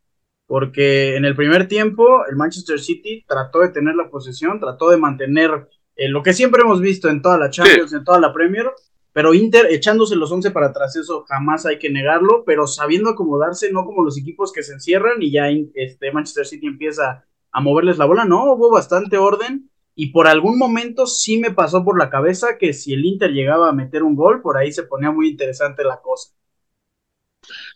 porque 0.46 1.16
en 1.16 1.24
el 1.24 1.34
primer 1.34 1.68
tiempo 1.68 2.24
el 2.26 2.36
Manchester 2.36 2.80
City 2.80 3.24
trató 3.26 3.60
de 3.60 3.70
tener 3.70 3.94
la 3.96 4.08
posesión, 4.08 4.60
trató 4.60 4.90
de 4.90 4.96
mantener 4.96 5.68
eh, 5.96 6.08
lo 6.08 6.22
que 6.22 6.32
siempre 6.32 6.62
hemos 6.62 6.80
visto 6.80 7.08
en 7.08 7.22
toda 7.22 7.38
la 7.38 7.50
Champions, 7.50 7.92
en 7.92 8.04
toda 8.04 8.20
la 8.20 8.32
Premier, 8.32 8.70
pero 9.12 9.32
Inter 9.34 9.66
echándose 9.70 10.14
los 10.14 10.30
11 10.30 10.50
para 10.50 10.66
atrás, 10.66 10.94
eso 10.94 11.24
jamás 11.26 11.64
hay 11.64 11.78
que 11.78 11.90
negarlo, 11.90 12.44
pero 12.44 12.66
sabiendo 12.66 13.10
acomodarse, 13.10 13.72
no 13.72 13.84
como 13.84 14.04
los 14.04 14.18
equipos 14.18 14.52
que 14.52 14.62
se 14.62 14.74
encierran 14.74 15.22
y 15.22 15.32
ya 15.32 15.48
este, 15.74 16.12
Manchester 16.12 16.46
City 16.46 16.66
empieza 16.66 17.24
a 17.50 17.60
moverles 17.60 17.96
la 17.96 18.04
bola, 18.04 18.26
no, 18.26 18.52
hubo 18.52 18.70
bastante 18.70 19.16
orden 19.16 19.70
y 19.94 20.10
por 20.10 20.26
algún 20.26 20.58
momento 20.58 21.06
sí 21.06 21.38
me 21.38 21.50
pasó 21.50 21.82
por 21.82 21.98
la 21.98 22.10
cabeza 22.10 22.58
que 22.58 22.74
si 22.74 22.92
el 22.92 23.06
Inter 23.06 23.30
llegaba 23.30 23.70
a 23.70 23.72
meter 23.72 24.02
un 24.02 24.14
gol, 24.14 24.42
por 24.42 24.58
ahí 24.58 24.70
se 24.70 24.82
ponía 24.82 25.10
muy 25.10 25.30
interesante 25.30 25.82
la 25.82 26.02
cosa. 26.02 26.34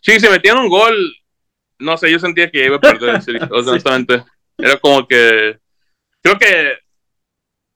Sí, 0.01 0.19
se 0.19 0.29
metían 0.29 0.59
un 0.59 0.69
gol, 0.69 0.93
no 1.81 1.97
sé, 1.97 2.11
yo 2.11 2.19
sentía 2.19 2.49
que 2.49 2.65
iba 2.65 2.77
a 2.77 2.81
perder 2.81 3.15
el 3.15 3.21
serie, 3.21 3.41
honestamente. 3.51 4.23
Era 4.57 4.77
como 4.77 5.07
que, 5.07 5.59
creo 6.21 6.37
que 6.37 6.77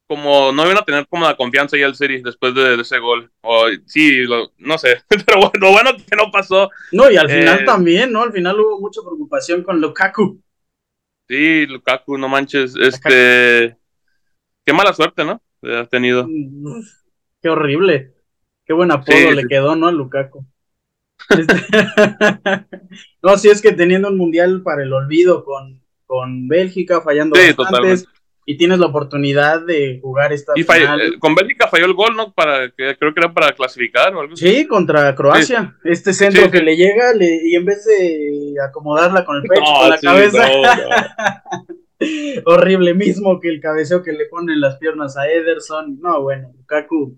como 0.07 0.51
no 0.51 0.65
iban 0.65 0.77
a 0.77 0.85
tener 0.85 1.07
como 1.07 1.25
la 1.25 1.35
confianza 1.35 1.77
ya 1.77 1.87
el 1.87 1.95
series 1.95 2.21
después 2.23 2.53
de, 2.53 2.79
ese 2.79 2.99
gol. 2.99 3.31
O, 3.41 3.65
sí, 3.85 4.25
no 4.57 4.77
sé, 4.77 5.03
pero 5.25 5.39
bueno, 5.39 5.51
lo 5.59 5.71
bueno 5.71 5.91
que 5.97 6.15
no 6.15 6.31
pasó. 6.31 6.69
No, 6.91 7.09
y 7.09 7.17
al 7.17 7.29
final 7.29 7.61
eh, 7.61 7.65
también, 7.65 8.11
¿no? 8.11 8.21
Al 8.21 8.31
final 8.31 8.59
hubo 8.59 8.79
mucha 8.79 9.01
preocupación 9.01 9.63
con 9.63 9.81
Lukaku. 9.81 10.41
Sí, 11.27 11.65
Lukaku, 11.65 12.17
no 12.17 12.27
manches, 12.27 12.75
este... 12.75 13.75
Qué 14.63 14.73
mala 14.73 14.93
suerte, 14.93 15.23
¿no? 15.23 15.41
Has 15.61 15.89
tenido. 15.89 16.27
Qué 17.41 17.49
horrible. 17.49 18.13
Qué 18.65 18.73
buen 18.73 18.91
apodo 18.91 19.31
le 19.31 19.47
quedó, 19.47 19.75
¿no? 19.75 19.87
A 19.87 19.91
Lukaku. 19.91 20.45
Este, 21.29 21.55
no, 23.23 23.37
sí 23.37 23.49
es 23.49 23.61
que 23.61 23.71
teniendo 23.71 24.09
un 24.09 24.17
mundial 24.17 24.61
para 24.63 24.83
el 24.83 24.93
olvido 24.93 25.43
con, 25.43 25.81
con 26.05 26.47
Bélgica, 26.47 27.01
fallando 27.01 27.35
sí, 27.35 27.53
bastantes, 27.57 28.07
y 28.45 28.57
tienes 28.57 28.77
la 28.77 28.85
oportunidad 28.87 29.65
de 29.65 29.99
jugar 30.01 30.31
esta 30.31 30.53
y 30.55 30.63
final. 30.63 31.01
Eh, 31.01 31.19
con 31.19 31.33
Bélgica 31.33 31.67
falló 31.67 31.85
el 31.85 31.93
gol, 31.93 32.15
¿no? 32.15 32.31
Para 32.31 32.69
que 32.69 32.95
creo 32.97 33.13
que 33.13 33.19
era 33.19 33.33
para 33.33 33.53
clasificar 33.53 34.13
o 34.15 34.21
algo 34.21 34.33
así. 34.33 34.47
Sí, 34.47 34.67
contra 34.67 35.15
Croacia. 35.15 35.75
Este 35.83 36.13
centro 36.13 36.51
que 36.51 36.61
le 36.61 36.77
llega 36.77 37.13
y 37.19 37.55
en 37.55 37.65
vez 37.65 37.85
de 37.85 38.53
acomodarla 38.63 39.25
con 39.25 39.37
el 39.37 39.43
pecho, 39.43 39.63
con 39.63 39.89
la 39.89 39.97
cabeza. 39.97 40.47
horrible 42.45 42.93
mismo 42.93 43.39
que 43.39 43.49
el 43.49 43.61
cabeceo 43.61 44.03
que 44.03 44.11
le 44.11 44.25
ponen 44.25 44.59
las 44.61 44.77
piernas 44.77 45.17
a 45.17 45.27
Ederson. 45.27 45.99
No, 45.99 46.21
bueno, 46.21 46.51
Lukaku 46.55 47.17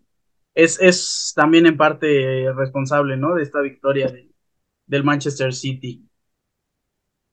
es, 0.57 0.79
es 0.81 1.33
también 1.35 1.67
en 1.67 1.77
parte 1.77 2.51
responsable, 2.51 3.15
¿no? 3.15 3.35
De 3.35 3.43
esta 3.43 3.61
victoria 3.61 4.11
del 4.87 5.03
Manchester 5.03 5.53
City. 5.53 6.03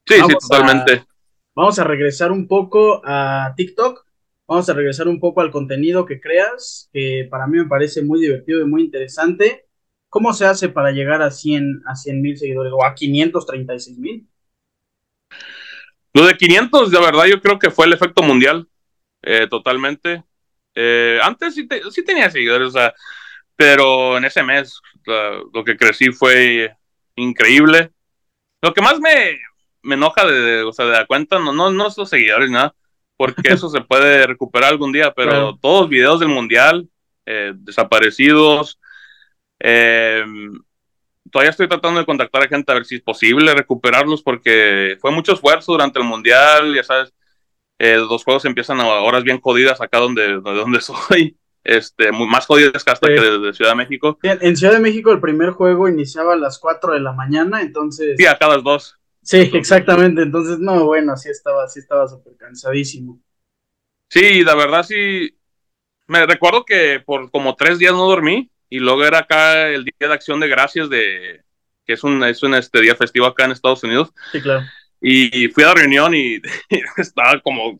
Sí, 0.06 0.14
sí, 0.14 0.34
totalmente. 0.38 1.06
Vamos 1.54 1.78
a 1.78 1.84
regresar 1.84 2.30
un 2.32 2.46
poco 2.46 3.00
a 3.02 3.54
TikTok. 3.56 4.04
Vamos 4.46 4.68
a 4.68 4.74
regresar 4.74 5.08
un 5.08 5.20
poco 5.20 5.40
al 5.40 5.50
contenido 5.50 6.04
que 6.04 6.20
creas, 6.20 6.90
que 6.92 7.26
para 7.30 7.46
mí 7.46 7.56
me 7.56 7.64
parece 7.64 8.02
muy 8.02 8.20
divertido 8.20 8.60
y 8.60 8.66
muy 8.66 8.82
interesante. 8.82 9.68
¿Cómo 10.10 10.34
se 10.34 10.44
hace 10.44 10.68
para 10.68 10.90
llegar 10.90 11.22
a 11.22 11.30
100 11.30 11.82
a 11.86 11.96
100 11.96 12.20
mil 12.20 12.36
seguidores 12.36 12.74
o 12.76 12.84
a 12.84 12.94
536 12.94 13.98
mil? 13.98 14.28
Lo 16.12 16.26
de 16.26 16.36
500, 16.36 16.90
de 16.90 17.00
verdad, 17.00 17.24
yo 17.24 17.40
creo 17.40 17.58
que 17.58 17.70
fue 17.70 17.86
el 17.86 17.94
efecto 17.94 18.22
mundial, 18.22 18.68
eh, 19.22 19.46
totalmente. 19.48 20.24
Eh, 20.74 21.18
antes 21.22 21.54
sí, 21.54 21.68
sí, 21.90 22.04
tenía 22.04 22.30
seguidores, 22.30 22.68
o 22.68 22.72
sea, 22.72 22.94
pero 23.56 24.16
en 24.16 24.24
ese 24.24 24.42
mes 24.42 24.80
lo 25.06 25.64
que 25.64 25.76
crecí 25.76 26.10
fue 26.10 26.76
increíble. 27.16 27.92
Lo 28.62 28.72
que 28.72 28.80
más 28.82 28.98
me, 28.98 29.38
me 29.82 29.94
enoja 29.94 30.24
de, 30.24 30.62
o 30.62 30.72
sea, 30.72 30.86
de 30.86 30.92
la 30.92 31.06
cuenta, 31.06 31.38
no, 31.38 31.52
no, 31.52 31.70
no 31.70 31.88
los 31.96 32.08
seguidores, 32.08 32.50
nada, 32.50 32.74
porque 33.16 33.42
eso 33.52 33.68
se 33.68 33.80
puede 33.82 34.26
recuperar 34.26 34.70
algún 34.70 34.92
día, 34.92 35.12
pero 35.14 35.56
todos 35.60 35.82
los 35.82 35.90
videos 35.90 36.20
del 36.20 36.30
mundial, 36.30 36.88
eh, 37.26 37.52
desaparecidos, 37.54 38.80
eh, 39.60 40.24
todavía 41.30 41.50
estoy 41.50 41.68
tratando 41.68 42.00
de 42.00 42.06
contactar 42.06 42.42
a 42.42 42.48
gente 42.48 42.70
a 42.70 42.76
ver 42.76 42.84
si 42.84 42.96
es 42.96 43.02
posible 43.02 43.54
recuperarlos, 43.54 44.22
porque 44.22 44.96
fue 45.00 45.10
mucho 45.10 45.32
esfuerzo 45.32 45.72
durante 45.72 45.98
el 45.98 46.04
mundial, 46.04 46.74
ya 46.74 46.84
sabes, 46.84 47.12
eh, 47.78 47.96
los 47.96 48.24
juegos 48.24 48.44
empiezan 48.44 48.80
a 48.80 48.86
horas 48.86 49.24
bien 49.24 49.40
jodidas 49.40 49.80
acá 49.80 49.98
donde, 49.98 50.40
donde 50.40 50.80
soy. 50.82 51.36
Este, 51.62 52.12
más 52.12 52.44
jodidas 52.44 52.84
que 52.84 52.90
hasta 52.90 53.06
que 53.06 53.14
de, 53.14 53.54
Ciudad 53.54 53.70
de 53.70 53.76
México. 53.76 54.18
En 54.22 54.54
Ciudad 54.54 54.74
de 54.74 54.80
México 54.80 55.10
el 55.12 55.20
primer 55.20 55.50
juego 55.50 55.88
iniciaba 55.88 56.34
a 56.34 56.36
las 56.36 56.58
4 56.58 56.92
de 56.92 57.00
la 57.00 57.12
mañana, 57.12 57.62
entonces... 57.62 58.16
Sí, 58.18 58.26
acá 58.26 58.46
a 58.46 58.56
las 58.56 58.62
2. 58.62 58.98
Sí, 59.22 59.50
exactamente. 59.54 60.20
Entonces, 60.20 60.58
no, 60.58 60.84
bueno, 60.84 61.16
sí 61.16 61.30
estaba, 61.30 61.66
sí 61.68 61.80
estaba 61.80 62.06
súper 62.06 62.36
cansadísimo. 62.36 63.18
Sí, 64.10 64.44
la 64.44 64.54
verdad 64.54 64.82
sí. 64.82 65.34
Me 66.06 66.26
recuerdo 66.26 66.66
que 66.66 67.02
por 67.04 67.30
como 67.30 67.56
tres 67.56 67.78
días 67.78 67.94
no 67.94 68.06
dormí 68.06 68.50
y 68.68 68.78
luego 68.78 69.04
era 69.04 69.20
acá 69.20 69.68
el 69.68 69.84
Día 69.84 69.94
de 70.08 70.12
Acción 70.12 70.40
de 70.40 70.48
Gracias 70.48 70.90
de 70.90 71.42
que 71.86 71.94
es 71.94 72.04
un, 72.04 72.22
es 72.24 72.42
un 72.42 72.54
este 72.54 72.80
día 72.80 72.94
festivo 72.94 73.26
acá 73.26 73.46
en 73.46 73.52
Estados 73.52 73.82
Unidos. 73.82 74.12
Sí, 74.32 74.40
claro. 74.40 74.64
Y 75.06 75.48
fui 75.48 75.62
a 75.64 75.68
la 75.68 75.74
reunión 75.74 76.14
y, 76.14 76.40
estaba 76.96 77.38
como 77.40 77.78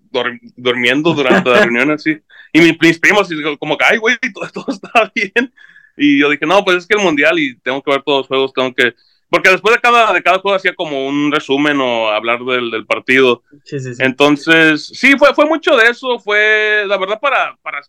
durmiendo 0.56 1.14
durante 1.14 1.48
la 1.48 1.62
reunión 1.62 1.90
así. 1.90 2.18
Y 2.52 2.60
mis, 2.60 2.98
primos 2.98 3.28
como 3.58 3.78
que, 3.78 3.84
ay, 3.84 3.96
güey, 3.96 4.16
todo, 4.34 4.48
todo 4.52 4.66
está 4.68 5.10
bien. 5.14 5.52
Y 5.96 6.18
yo 6.20 6.28
dije, 6.28 6.44
no, 6.44 6.62
pues 6.64 6.78
es 6.78 6.87
que 6.87 6.94
el 6.94 7.02
mundial 7.02 7.38
y 7.38 7.56
tengo 7.60 7.82
que 7.82 7.90
ver 7.90 8.02
todos 8.02 8.20
los 8.20 8.26
juegos, 8.26 8.52
tengo 8.52 8.74
que 8.74 8.94
porque 9.34 9.50
después 9.50 9.74
de 9.74 9.80
cada, 9.80 10.12
de 10.12 10.22
cada 10.22 10.38
juego 10.38 10.54
hacía 10.54 10.76
como 10.76 11.08
un 11.08 11.32
resumen 11.32 11.80
o 11.80 12.08
hablar 12.08 12.44
del, 12.44 12.70
del 12.70 12.87
partido. 12.87 13.42
Sí, 13.64 13.80
sí, 13.80 13.92
sí. 13.92 14.02
Entonces, 14.04 14.87
sí, 14.87 15.16
fue, 15.18 15.34
fue 15.34 15.46
mucho 15.46 15.76
de 15.76 15.88
eso. 15.88 16.20
Fue, 16.20 16.84
la 16.87 16.96
verdad, 16.98 17.18
para, 17.18 17.56
para 17.60 17.80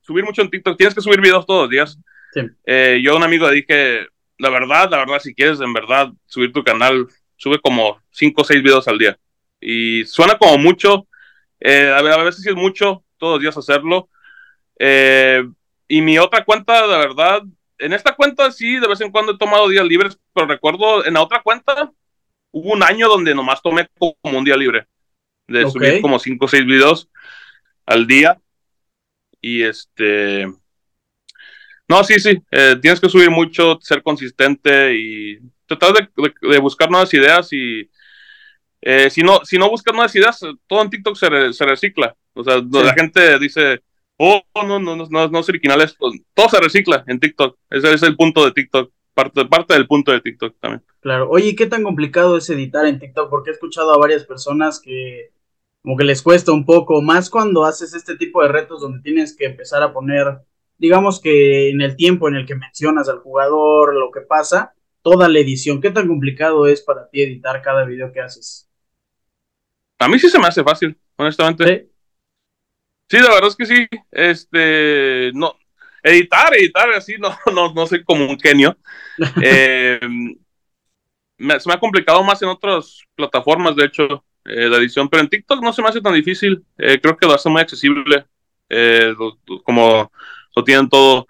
subir 0.00 0.24
mucho 0.24 0.40
en 0.40 0.48
TikTok, 0.48 0.78
tienes 0.78 0.94
que 0.94 1.02
subir 1.02 1.20
videos 1.20 1.44
todos 1.44 1.64
los 1.64 1.70
días. 1.70 1.98
Eh, 2.64 3.00
yo 3.02 3.12
a 3.12 3.16
un 3.16 3.22
amigo 3.22 3.46
le 3.46 3.56
dije, 3.56 4.06
la 4.38 4.48
verdad, 4.48 4.88
la 4.90 4.96
verdad, 4.96 5.18
si 5.18 5.34
quieres 5.34 5.60
en 5.60 5.74
verdad 5.74 6.10
subir 6.24 6.52
tu 6.52 6.64
canal, 6.64 7.06
sube 7.36 7.60
como 7.60 8.00
5 8.10 8.42
o 8.42 8.44
6 8.44 8.62
videos 8.62 8.88
al 8.88 8.98
día. 8.98 9.18
Y 9.60 10.04
suena 10.04 10.36
como 10.38 10.58
mucho, 10.58 11.06
eh, 11.60 11.90
a, 11.90 12.02
veces 12.22 12.42
sí 12.42 12.50
es 12.50 12.54
mucho, 12.54 13.04
todos 13.18 13.34
los 13.34 13.42
días 13.42 13.56
hacerlo. 13.56 14.08
Eh, 14.78 15.42
y 15.88 16.00
mi 16.00 16.18
otra 16.18 16.44
cuenta, 16.44 16.86
la 16.86 16.98
verdad, 16.98 17.42
en 17.78 17.92
esta 17.92 18.14
cuenta 18.14 18.50
sí, 18.50 18.78
de 18.78 18.88
vez 18.88 19.00
en 19.00 19.10
cuando 19.10 19.32
he 19.32 19.38
tomado 19.38 19.68
días 19.68 19.86
libres, 19.86 20.18
pero 20.32 20.46
recuerdo 20.46 21.04
en 21.04 21.14
la 21.14 21.22
otra 21.22 21.42
cuenta 21.42 21.92
hubo 22.50 22.72
un 22.72 22.82
año 22.82 23.08
donde 23.08 23.34
nomás 23.34 23.60
tomé 23.60 23.88
como 23.98 24.38
un 24.38 24.44
día 24.44 24.56
libre, 24.56 24.86
de 25.48 25.68
subir 25.68 26.00
como 26.00 26.18
5 26.18 26.44
o 26.44 26.48
6 26.48 26.64
videos 26.64 27.08
al 27.84 28.06
día. 28.06 28.40
Y 29.40 29.62
este... 29.62 30.46
No, 31.86 32.02
sí, 32.02 32.18
sí, 32.18 32.40
eh, 32.50 32.76
tienes 32.80 33.00
que 33.00 33.10
subir 33.10 33.30
mucho, 33.30 33.78
ser 33.82 34.02
consistente 34.02 34.94
y 34.94 35.38
tratar 35.66 35.92
de, 35.94 36.58
buscar 36.58 36.90
nuevas 36.90 37.12
ideas 37.14 37.52
y 37.52 37.90
eh, 38.80 39.10
si, 39.10 39.22
no, 39.22 39.44
si 39.44 39.58
no 39.58 39.70
buscas 39.70 39.94
nuevas 39.94 40.14
ideas, 40.14 40.40
todo 40.66 40.82
en 40.82 40.90
TikTok 40.90 41.16
se, 41.16 41.52
se 41.52 41.64
recicla. 41.64 42.14
O 42.34 42.42
sea, 42.42 42.56
la 42.58 42.94
gente 42.94 43.38
dice, 43.38 43.80
Oh, 44.16 44.42
no, 44.54 44.78
no, 44.78 44.96
no, 44.96 45.06
no, 45.10 45.28
no 45.28 45.38
es 45.38 45.48
original, 45.48 45.92
todo 46.34 46.48
se 46.48 46.60
recicla 46.60 47.04
en 47.06 47.18
TikTok. 47.18 47.58
Ese 47.70 47.92
es 47.94 48.02
el 48.04 48.16
punto 48.16 48.44
de 48.44 48.52
TikTok, 48.52 48.92
parte, 49.12 49.44
parte 49.46 49.74
del 49.74 49.88
punto 49.88 50.12
de 50.12 50.20
TikTok 50.20 50.56
también. 50.60 50.84
Claro, 51.00 51.28
oye, 51.30 51.56
¿qué 51.56 51.66
tan 51.66 51.82
complicado 51.82 52.36
es 52.36 52.48
editar 52.48 52.86
en 52.86 53.00
TikTok? 53.00 53.28
Porque 53.28 53.50
he 53.50 53.54
escuchado 53.54 53.92
a 53.92 53.98
varias 53.98 54.24
personas 54.24 54.80
que 54.80 55.32
como 55.82 55.96
que 55.96 56.04
les 56.04 56.22
cuesta 56.22 56.52
un 56.52 56.64
poco, 56.64 57.02
más 57.02 57.28
cuando 57.28 57.64
haces 57.64 57.92
este 57.92 58.16
tipo 58.16 58.40
de 58.40 58.48
retos 58.48 58.80
donde 58.80 59.02
tienes 59.02 59.36
que 59.36 59.44
empezar 59.44 59.82
a 59.82 59.92
poner, 59.92 60.38
digamos 60.78 61.20
que 61.20 61.68
en 61.68 61.82
el 61.82 61.94
tiempo 61.94 62.26
en 62.28 62.36
el 62.36 62.46
que 62.46 62.54
mencionas 62.54 63.08
al 63.10 63.18
jugador, 63.18 63.94
lo 63.94 64.10
que 64.10 64.22
pasa, 64.22 64.73
toda 65.04 65.28
la 65.28 65.38
edición. 65.38 65.80
¿Qué 65.80 65.90
tan 65.90 66.08
complicado 66.08 66.66
es 66.66 66.80
para 66.80 67.08
ti 67.08 67.22
editar 67.22 67.62
cada 67.62 67.84
video 67.84 68.10
que 68.10 68.20
haces? 68.20 68.68
A 69.98 70.08
mí 70.08 70.18
sí 70.18 70.28
se 70.28 70.38
me 70.40 70.48
hace 70.48 70.64
fácil, 70.64 70.98
honestamente. 71.16 71.90
Sí, 73.08 73.18
la 73.18 73.34
verdad 73.34 73.48
es 73.48 73.56
que 73.56 73.66
sí. 73.66 73.86
Este, 74.10 75.30
no, 75.34 75.56
editar, 76.02 76.54
editar, 76.56 76.90
así, 76.90 77.16
no, 77.18 77.36
no, 77.54 77.72
no 77.74 77.86
soy 77.86 78.02
como 78.02 78.26
un 78.26 78.40
genio. 78.40 78.76
Eh, 79.42 80.00
se 80.00 81.68
me 81.68 81.74
ha 81.74 81.80
complicado 81.80 82.22
más 82.24 82.40
en 82.42 82.48
otras 82.48 83.02
plataformas, 83.14 83.76
de 83.76 83.84
hecho, 83.84 84.24
eh, 84.44 84.68
la 84.68 84.78
edición, 84.78 85.08
pero 85.08 85.22
en 85.22 85.28
TikTok 85.28 85.62
no 85.62 85.72
se 85.72 85.82
me 85.82 85.88
hace 85.88 86.00
tan 86.00 86.14
difícil. 86.14 86.64
Eh, 86.78 86.98
creo 87.00 87.16
que 87.16 87.26
lo 87.26 87.34
hace 87.34 87.48
muy 87.48 87.60
accesible, 87.60 88.26
como 89.62 90.10
lo 90.56 90.64
tienen 90.64 90.88
todo. 90.88 91.26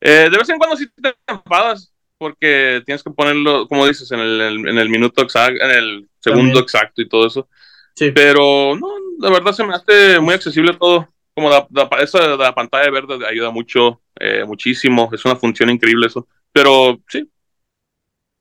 de 0.00 0.28
vez 0.30 0.48
en 0.48 0.58
cuando 0.58 0.76
sí 0.76 0.86
te 1.00 1.14
enfadas, 1.26 1.94
porque 2.18 2.82
tienes 2.84 3.02
que 3.02 3.10
ponerlo, 3.10 3.68
como 3.68 3.86
dices, 3.86 4.10
en 4.12 4.20
el, 4.20 4.40
en 4.40 4.78
el 4.78 4.88
minuto 4.88 5.22
exacto, 5.22 5.62
en 5.64 5.70
el 5.70 6.08
segundo 6.18 6.60
exacto 6.60 7.02
y 7.02 7.08
todo 7.08 7.26
eso. 7.26 7.48
Sí. 7.94 8.10
Pero 8.12 8.76
no, 8.76 8.88
la 9.18 9.30
verdad 9.30 9.52
se 9.52 9.64
me 9.64 9.74
hace 9.74 10.20
muy 10.20 10.34
accesible 10.34 10.74
todo. 10.74 11.08
Como 11.34 11.50
la, 11.50 11.66
esa, 12.00 12.36
la 12.36 12.54
pantalla 12.54 12.90
verde 12.90 13.26
ayuda 13.26 13.50
mucho, 13.50 14.00
eh, 14.18 14.44
muchísimo. 14.44 15.10
Es 15.12 15.24
una 15.24 15.36
función 15.36 15.68
increíble 15.68 16.06
eso. 16.06 16.26
Pero 16.52 16.98
sí. 17.08 17.28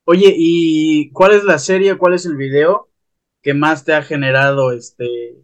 Oye, 0.05 0.33
¿y 0.37 1.09
cuál 1.11 1.33
es 1.33 1.43
la 1.43 1.57
serie, 1.57 1.97
cuál 1.97 2.13
es 2.13 2.25
el 2.25 2.37
video 2.37 2.89
que 3.41 3.53
más 3.53 3.83
te 3.83 3.93
ha 3.93 4.01
generado 4.01 4.71
este 4.71 5.35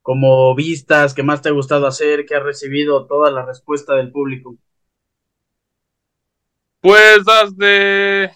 como 0.00 0.54
vistas, 0.54 1.14
que 1.14 1.22
más 1.22 1.40
te 1.40 1.48
ha 1.48 1.52
gustado 1.52 1.86
hacer, 1.86 2.26
que 2.26 2.34
ha 2.34 2.40
recibido 2.40 3.06
toda 3.06 3.30
la 3.30 3.44
respuesta 3.44 3.94
del 3.94 4.12
público? 4.12 4.56
Pues 6.84 7.22
las 7.24 7.56
de. 7.56 8.30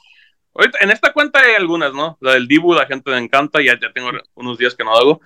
en 0.81 0.91
esta 0.91 1.13
cuenta 1.13 1.39
hay 1.39 1.57
algunas, 1.57 1.93
¿no? 1.93 2.17
La 2.23 2.33
del 2.33 2.49
Dibu, 2.49 2.73
la 2.73 2.87
gente 2.87 3.11
le 3.11 3.19
encanta, 3.19 3.61
ya, 3.61 3.79
ya 3.79 3.93
tengo 3.93 4.11
unos 4.37 4.57
días 4.57 4.75
que 4.75 4.85
no 4.85 4.97
hago. 4.97 5.21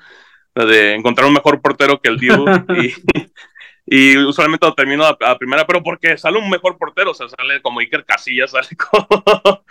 La 0.56 0.64
de 0.64 0.94
encontrar 0.94 1.28
un 1.28 1.34
mejor 1.34 1.62
portero 1.62 2.00
que 2.00 2.08
el 2.08 2.18
Dibu. 2.18 2.44
y, 3.86 4.16
usualmente 4.16 4.66
lo 4.66 4.74
termino 4.74 5.04
a, 5.04 5.38
primera, 5.38 5.64
pero 5.64 5.84
porque 5.84 6.18
sale 6.18 6.36
un 6.36 6.50
mejor 6.50 6.76
portero, 6.78 7.12
o 7.12 7.14
sea, 7.14 7.28
sale 7.28 7.62
como 7.62 7.78
Iker 7.78 8.04
Casillas, 8.04 8.50
sale 8.50 8.76
como, 8.76 9.64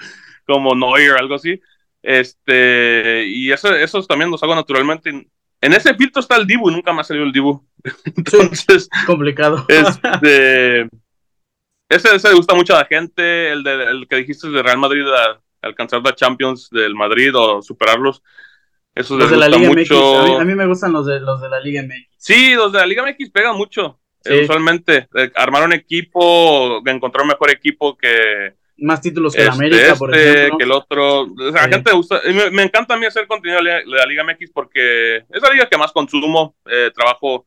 como 0.48 0.74
Neuer, 0.74 1.18
algo 1.20 1.36
así. 1.36 1.60
Este, 2.02 3.26
y 3.28 3.52
eso, 3.52 3.76
esos 3.76 4.08
también 4.08 4.32
los 4.32 4.42
hago 4.44 4.56
naturalmente. 4.56 5.10
En 5.10 5.74
ese 5.74 5.94
filtro 5.96 6.22
está 6.22 6.38
el 6.38 6.48
Dibu, 6.48 6.72
nunca 6.72 6.94
más 6.94 7.08
salió 7.08 7.24
el 7.24 7.34
Dibu. 7.34 7.68
Entonces, 8.16 8.88
complicado. 9.06 9.66
Este, 9.68 10.88
ese, 11.96 12.16
ese 12.16 12.30
le 12.30 12.36
gusta 12.36 12.56
mucho 12.56 12.76
a 12.76 12.80
la 12.80 12.86
gente, 12.86 13.52
el, 13.52 13.64
de, 13.64 13.84
el 13.84 14.08
que 14.08 14.18
dijiste 14.18 14.50
de 14.50 14.64
Real 14.64 14.78
Madrid, 14.78 15.06
a, 15.08 15.42
alcanzar 15.62 16.02
la 16.02 16.16
Champions 16.16 16.70
del 16.72 16.96
Madrid 16.96 17.32
o 17.36 17.62
superarlos. 17.62 18.24
Eso 18.94 19.18
los 19.18 19.30
de 19.30 19.38
la 19.38 19.48
Liga 19.48 19.70
mucho. 19.70 20.24
MX. 20.24 20.42
A 20.42 20.44
mí, 20.44 20.56
me 20.56 20.68
gustan 20.68 20.92
los 20.92 21.06
de, 21.06 21.20
los 21.20 21.42
de 21.42 21.50
la 21.50 21.60
Liga 21.60 21.82
MX. 21.84 22.08
Sí, 22.18 22.56
los 22.56 22.72
de 22.72 22.80
la 22.80 22.86
Liga 22.86 23.04
MX 23.06 23.30
pegan 23.30 23.56
mucho. 23.56 24.00
Eh, 24.24 24.44
usualmente, 24.44 25.08
eh, 25.16 25.32
armar 25.36 25.64
un 25.64 25.74
equipo, 25.74 26.82
encontrar 26.86 27.24
un 27.24 27.30
mejor 27.30 27.52
equipo 27.52 27.98
que. 27.98 28.54
Más 28.78 29.00
títulos 29.00 29.34
que 29.34 29.44
la 29.44 29.52
este, 29.52 29.56
América, 29.56 29.96
por 29.96 30.16
este, 30.16 30.32
ejemplo. 30.32 30.58
Que 30.58 30.64
el 30.64 30.72
otro. 30.72 31.22
O 31.22 31.52
sea, 31.52 31.68
la 31.68 31.70
gente 31.70 31.92
gusta. 31.92 32.22
Me, 32.26 32.52
me, 32.52 32.64
encanta 32.64 32.96
a 32.96 32.98
mí 32.98 33.06
hacer 33.06 33.28
contenido 33.28 33.62
de 33.64 33.84
la, 33.86 34.06
Liga 34.06 34.24
MX 34.24 34.52
porque 34.52 35.18
es 35.18 35.42
la 35.42 35.52
liga 35.52 35.70
que 35.70 35.78
más 35.78 35.92
consumo. 35.92 36.56
Eh, 36.66 36.92
trabajo 36.94 37.46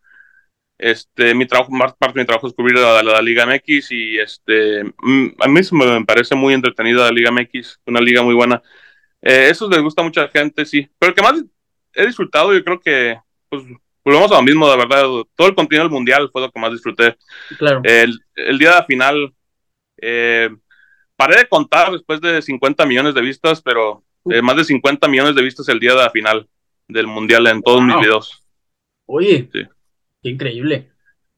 este, 0.84 1.34
mi 1.34 1.46
trabajo, 1.46 1.72
más 1.72 1.94
parte 1.94 2.18
de 2.18 2.22
mi 2.22 2.26
trabajo 2.26 2.46
es 2.46 2.52
cubrir 2.52 2.76
la, 2.76 3.02
la, 3.02 3.22
Liga 3.22 3.46
MX 3.46 3.90
y 3.90 4.18
este, 4.18 4.84
mm, 4.84 5.28
a 5.40 5.48
mí 5.48 5.60
me 5.72 6.04
parece 6.04 6.34
muy 6.34 6.52
entretenida 6.52 7.06
la 7.06 7.10
Liga 7.10 7.30
MX, 7.30 7.80
una 7.86 8.02
liga 8.02 8.22
muy 8.22 8.34
buena. 8.34 8.62
Eh, 9.22 9.48
eso 9.50 9.66
les 9.70 9.80
gusta 9.80 10.02
a 10.02 10.04
mucha 10.04 10.28
gente, 10.28 10.66
sí. 10.66 10.86
Pero 10.98 11.08
el 11.08 11.16
que 11.16 11.22
más 11.22 11.42
he 11.94 12.06
disfrutado, 12.06 12.52
yo 12.52 12.62
creo 12.62 12.78
que, 12.80 13.18
pues, 13.48 13.62
volvemos 14.04 14.30
a 14.30 14.34
lo 14.34 14.42
mismo, 14.42 14.70
de 14.70 14.76
verdad. 14.76 15.04
Todo 15.34 15.48
el 15.48 15.54
contenido 15.54 15.84
del 15.84 15.92
mundial 15.92 16.28
fue 16.30 16.42
lo 16.42 16.50
que 16.50 16.60
más 16.60 16.72
disfruté. 16.72 17.16
Claro. 17.56 17.80
El, 17.82 18.20
el 18.36 18.58
día 18.58 18.68
de 18.68 18.76
la 18.76 18.84
final, 18.84 19.34
eh, 20.02 20.50
paré 21.16 21.38
de 21.38 21.48
contar 21.48 21.92
después 21.92 22.20
de 22.20 22.42
50 22.42 22.84
millones 22.84 23.14
de 23.14 23.22
vistas, 23.22 23.62
pero 23.62 24.04
eh, 24.28 24.42
más 24.42 24.56
de 24.56 24.64
50 24.64 25.08
millones 25.08 25.34
de 25.34 25.42
vistas 25.42 25.66
el 25.70 25.80
día 25.80 25.92
de 25.92 26.02
la 26.02 26.10
final 26.10 26.46
del 26.88 27.06
mundial 27.06 27.46
en 27.46 27.62
todos 27.62 27.82
mis 27.82 27.96
videos. 27.96 28.44
Oye, 29.06 29.48
sí 29.50 29.66
increíble. 30.30 30.90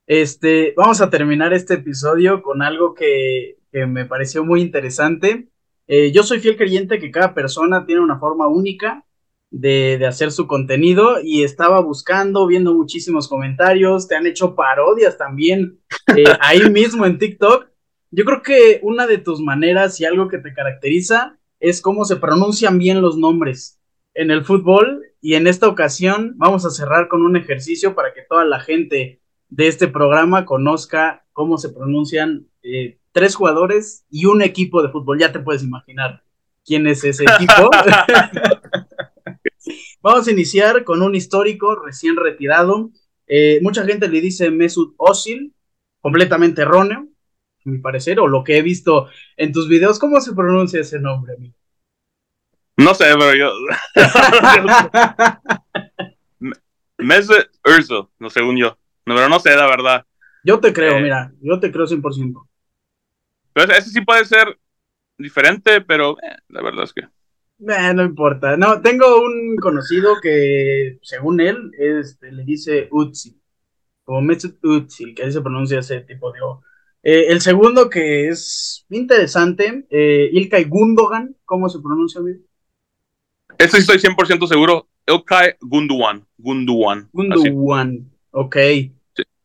Este, 0.06 0.72
vamos 0.76 1.00
a 1.00 1.10
terminar 1.10 1.52
este 1.52 1.74
episodio 1.74 2.42
con 2.42 2.62
algo 2.62 2.94
que, 2.94 3.56
me 3.72 4.06
pareció 4.06 4.42
muy 4.42 4.62
interesante. 4.62 5.48
Eh, 5.86 6.10
yo 6.10 6.22
soy 6.22 6.40
fiel 6.40 6.56
creyente 6.56 6.98
que 6.98 7.10
cada 7.10 7.34
persona 7.34 7.84
tiene 7.84 8.00
una 8.00 8.18
forma 8.18 8.48
única 8.48 9.04
de, 9.50 10.02
hacer 10.06 10.32
su 10.32 10.46
contenido 10.46 11.20
y 11.22 11.42
estaba 11.42 11.80
buscando, 11.80 12.46
viendo 12.46 12.72
muchísimos 12.72 13.28
comentarios, 13.28 14.08
te 14.08 14.16
han 14.16 14.26
hecho 14.26 14.54
parodias 14.54 15.18
también 15.18 15.78
eh, 16.16 16.24
ahí 16.40 16.70
mismo 16.70 17.04
en 17.04 17.18
TikTok. 17.18 17.68
Yo 18.10 18.24
creo 18.24 18.42
que 18.42 18.80
una 18.82 19.06
de 19.06 19.18
tus 19.18 19.40
maneras 19.40 20.00
y 20.00 20.06
algo 20.06 20.28
que 20.28 20.38
te 20.38 20.54
caracteriza 20.54 21.38
es 21.60 21.82
cómo 21.82 22.06
se 22.06 22.16
pronuncian 22.16 22.78
bien 22.78 23.02
los 23.02 23.18
nombres 23.18 23.75
en 24.16 24.30
el 24.30 24.44
fútbol 24.44 25.02
y 25.20 25.34
en 25.34 25.46
esta 25.46 25.68
ocasión 25.68 26.34
vamos 26.36 26.64
a 26.64 26.70
cerrar 26.70 27.08
con 27.08 27.22
un 27.22 27.36
ejercicio 27.36 27.94
para 27.94 28.14
que 28.14 28.22
toda 28.22 28.44
la 28.44 28.60
gente 28.60 29.20
de 29.48 29.68
este 29.68 29.88
programa 29.88 30.46
conozca 30.46 31.26
cómo 31.32 31.58
se 31.58 31.68
pronuncian 31.68 32.48
eh, 32.62 32.98
tres 33.12 33.34
jugadores 33.34 34.06
y 34.10 34.24
un 34.24 34.42
equipo 34.42 34.82
de 34.82 34.88
fútbol. 34.88 35.18
Ya 35.18 35.32
te 35.32 35.40
puedes 35.40 35.62
imaginar 35.62 36.22
quién 36.64 36.86
es 36.86 37.04
ese 37.04 37.24
equipo. 37.24 37.70
vamos 40.02 40.26
a 40.26 40.32
iniciar 40.32 40.84
con 40.84 41.02
un 41.02 41.14
histórico 41.14 41.76
recién 41.76 42.16
retirado. 42.16 42.90
Eh, 43.26 43.60
mucha 43.62 43.84
gente 43.84 44.08
le 44.08 44.22
dice 44.22 44.50
Mesut 44.50 44.94
Özil, 44.98 45.54
completamente 46.00 46.62
erróneo, 46.62 47.06
a 47.64 47.70
mi 47.70 47.78
parecer, 47.78 48.18
o 48.20 48.28
lo 48.28 48.44
que 48.44 48.56
he 48.56 48.62
visto 48.62 49.08
en 49.36 49.52
tus 49.52 49.68
videos. 49.68 49.98
¿Cómo 49.98 50.20
se 50.22 50.34
pronuncia 50.34 50.80
ese 50.80 51.00
nombre, 51.00 51.34
amigo? 51.34 51.56
No 52.76 52.94
sé, 52.94 53.06
pero 53.18 53.34
yo. 53.34 53.50
Mesut 56.98 57.48
Urso, 57.64 58.10
no 58.18 58.30
según 58.30 58.56
yo. 58.56 58.78
No, 59.06 59.14
pero 59.14 59.28
no 59.28 59.40
sé, 59.40 59.54
la 59.54 59.66
verdad. 59.66 60.04
Yo 60.44 60.60
te 60.60 60.72
creo, 60.72 60.98
eh, 60.98 61.02
mira, 61.02 61.32
yo 61.40 61.58
te 61.58 61.72
creo 61.72 61.86
100%. 61.86 62.48
Pero 63.52 63.72
ese 63.72 63.90
sí 63.90 64.00
puede 64.00 64.24
ser 64.24 64.58
diferente, 65.18 65.80
pero 65.80 66.16
eh, 66.22 66.36
la 66.48 66.62
verdad 66.62 66.84
es 66.84 66.92
que. 66.92 67.02
Eh, 67.02 67.94
no 67.94 68.04
importa. 68.04 68.56
No, 68.56 68.80
tengo 68.82 69.24
un 69.24 69.56
conocido 69.56 70.20
que, 70.20 70.98
según 71.02 71.40
él, 71.40 71.72
este, 71.78 72.30
le 72.30 72.44
dice 72.44 72.88
Utsi. 72.90 73.40
Como 74.04 74.20
Mesut 74.20 74.64
Utsi, 74.64 75.14
que 75.14 75.24
ahí 75.24 75.32
se 75.32 75.40
pronuncia 75.40 75.80
ese 75.80 76.02
tipo 76.02 76.32
de 76.32 76.38
el 77.02 77.40
segundo 77.40 77.88
que 77.88 78.28
es 78.28 78.84
interesante, 78.90 79.86
Ilkay 79.90 80.64
Gundogan, 80.64 81.36
¿cómo 81.44 81.68
se 81.68 81.80
pronuncia? 81.80 82.20
bien? 82.20 82.45
Eso 83.58 83.76
sí 83.76 83.82
estoy 83.82 83.98
100% 83.98 84.46
seguro. 84.46 84.88
Ilkay 85.06 85.56
Gunduan. 85.60 86.26
Gunduan. 86.36 87.08
Gunduan. 87.12 88.10
Ok. 88.30 88.56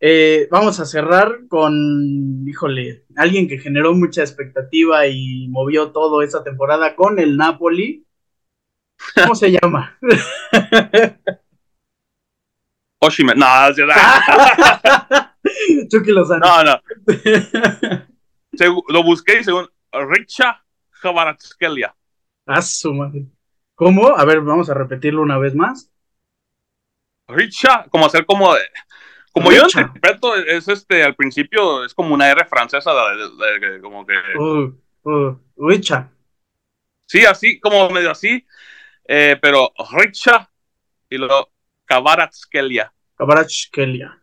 Eh, 0.03 0.47
vamos 0.49 0.79
a 0.79 0.85
cerrar 0.85 1.47
con, 1.47 2.43
híjole, 2.47 3.05
alguien 3.15 3.47
que 3.47 3.59
generó 3.59 3.93
mucha 3.93 4.21
expectativa 4.21 5.05
y 5.05 5.47
movió 5.49 5.91
todo 5.91 6.23
esa 6.23 6.43
temporada 6.43 6.95
con 6.95 7.19
el 7.19 7.37
Napoli. 7.37 8.03
¿Cómo 9.15 9.35
se 9.35 9.51
llama? 9.51 9.95
Oshime. 12.99 13.35
No, 13.35 13.45
Chucky 15.89 16.11
Lozano. 16.11 16.45
No, 16.45 16.63
no. 16.63 16.81
lo 18.89 19.03
busqué 19.03 19.39
y 19.39 19.43
según 19.43 19.67
Richa 19.91 20.63
Javaratskelia. 20.89 21.95
Ah, 22.45 22.61
su 22.61 22.93
madre. 22.93 23.25
¿Cómo? 23.81 24.15
A 24.15 24.23
ver, 24.25 24.41
vamos 24.41 24.69
a 24.69 24.75
repetirlo 24.75 25.23
una 25.23 25.39
vez 25.39 25.55
más. 25.55 25.91
Richa, 27.27 27.87
como 27.89 28.05
hacer 28.05 28.27
como 28.27 28.53
como 29.31 29.51
yo 29.51 29.63
interpreto, 29.63 30.35
es 30.35 30.67
este, 30.67 31.03
al 31.03 31.15
principio 31.15 31.83
es 31.83 31.95
como 31.95 32.13
una 32.13 32.29
R 32.29 32.45
francesa, 32.45 32.91
como 33.81 34.05
que. 34.05 34.13
Uh, 34.37 34.75
uh, 35.09 35.35
Richa. 35.57 36.11
Sí, 37.07 37.25
así, 37.25 37.59
como 37.59 37.89
medio 37.89 38.11
así, 38.11 38.45
eh, 39.07 39.39
pero 39.41 39.73
Richa 39.93 40.47
y 41.09 41.17
luego 41.17 41.49
Kabaratskelia. 41.85 42.93
Kabaratskelia. 43.15 44.21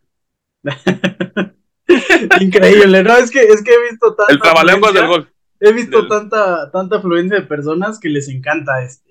Increíble, 2.41 3.03
¿no? 3.03 3.17
Es 3.17 3.33
que, 3.33 3.41
es 3.41 3.65
que 3.65 3.73
he 3.73 3.91
visto 3.91 4.15
tanta. 4.15 4.33
El 4.33 4.39
trabalenguas 4.39 4.95
del 4.95 5.09
gol. 5.09 5.29
He 5.59 5.73
visto 5.73 6.07
tanta, 6.07 6.71
tanta 6.71 6.99
afluencia 6.99 7.41
de 7.41 7.47
personas 7.47 7.99
que 7.99 8.09
les 8.09 8.29
encanta 8.29 8.85
este 8.85 9.08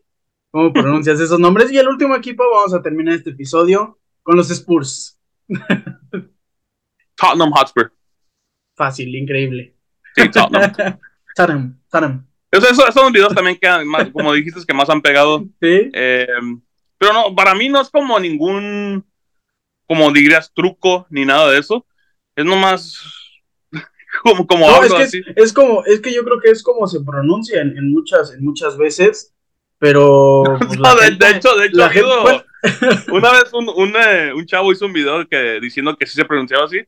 cómo 0.52 0.74
pronuncias 0.74 1.20
esos 1.20 1.40
nombres. 1.40 1.72
Y 1.72 1.78
el 1.78 1.88
último 1.88 2.16
equipo, 2.16 2.44
vamos 2.52 2.74
a 2.74 2.82
terminar 2.82 3.16
este 3.16 3.32
episodio 3.32 4.00
con 4.24 4.36
los 4.36 4.50
Spurs. 4.50 5.20
Tottenham 7.16 7.52
Hotspur. 7.52 7.92
Fácil, 8.76 9.16
increíble. 9.16 9.76
Sí, 10.16 10.30
Tottenham. 10.30 10.74
Tottenham, 11.36 11.80
Tottenham. 11.90 12.28
Esos 12.52 12.94
son 12.94 13.12
videos 13.12 13.36
también 13.36 13.58
que, 13.60 13.68
como 14.14 14.34
dijiste, 14.34 14.62
que 14.66 14.74
más 14.74 14.90
han 14.90 15.02
pegado. 15.02 15.42
Sí. 15.62 15.90
Eh, 15.94 16.28
pero 16.98 17.14
no, 17.14 17.36
para 17.36 17.54
mí 17.54 17.70
no 17.70 17.82
es 17.82 17.90
como 17.90 18.20
ningún, 18.20 19.06
como 19.86 20.12
dirías, 20.12 20.52
truco 20.54 21.06
ni 21.10 21.26
nada 21.26 21.52
de 21.52 21.60
eso. 21.60 21.86
Es 22.36 22.46
nomás 22.46 23.00
como, 24.24 24.48
como 24.48 24.68
no, 24.68 24.84
es 24.84 25.12
que 25.12 25.22
Es, 25.36 25.54
como, 25.54 25.84
es 25.86 26.00
que 26.00 26.14
yo 26.14 26.24
creo 26.24 26.40
que 26.40 26.52
es 26.52 26.64
como 26.64 26.88
se 26.88 27.02
pronuncia 27.02 27.62
en, 27.62 27.92
muchas, 27.92 28.34
en 28.34 28.44
muchas 28.44 28.78
veces, 28.78 29.36
pero. 29.80 30.44
Pues, 30.68 30.80
no, 30.80 30.96
de, 30.96 31.08
hecho, 31.30 31.56
de 31.56 31.68
hecho, 31.68 31.90
una 33.12 33.32
vez 33.32 33.54
un, 33.54 33.70
un, 33.70 33.96
eh, 33.96 34.34
un, 34.34 34.46
chavo 34.46 34.72
hizo 34.72 34.86
un 34.86 34.94
video 34.94 35.28
que, 35.28 35.60
diciendo 35.62 35.96
que 35.96 36.06
sí 36.06 36.16
se 36.16 36.26
pronunciaba 36.26 36.66
así. 36.66 36.82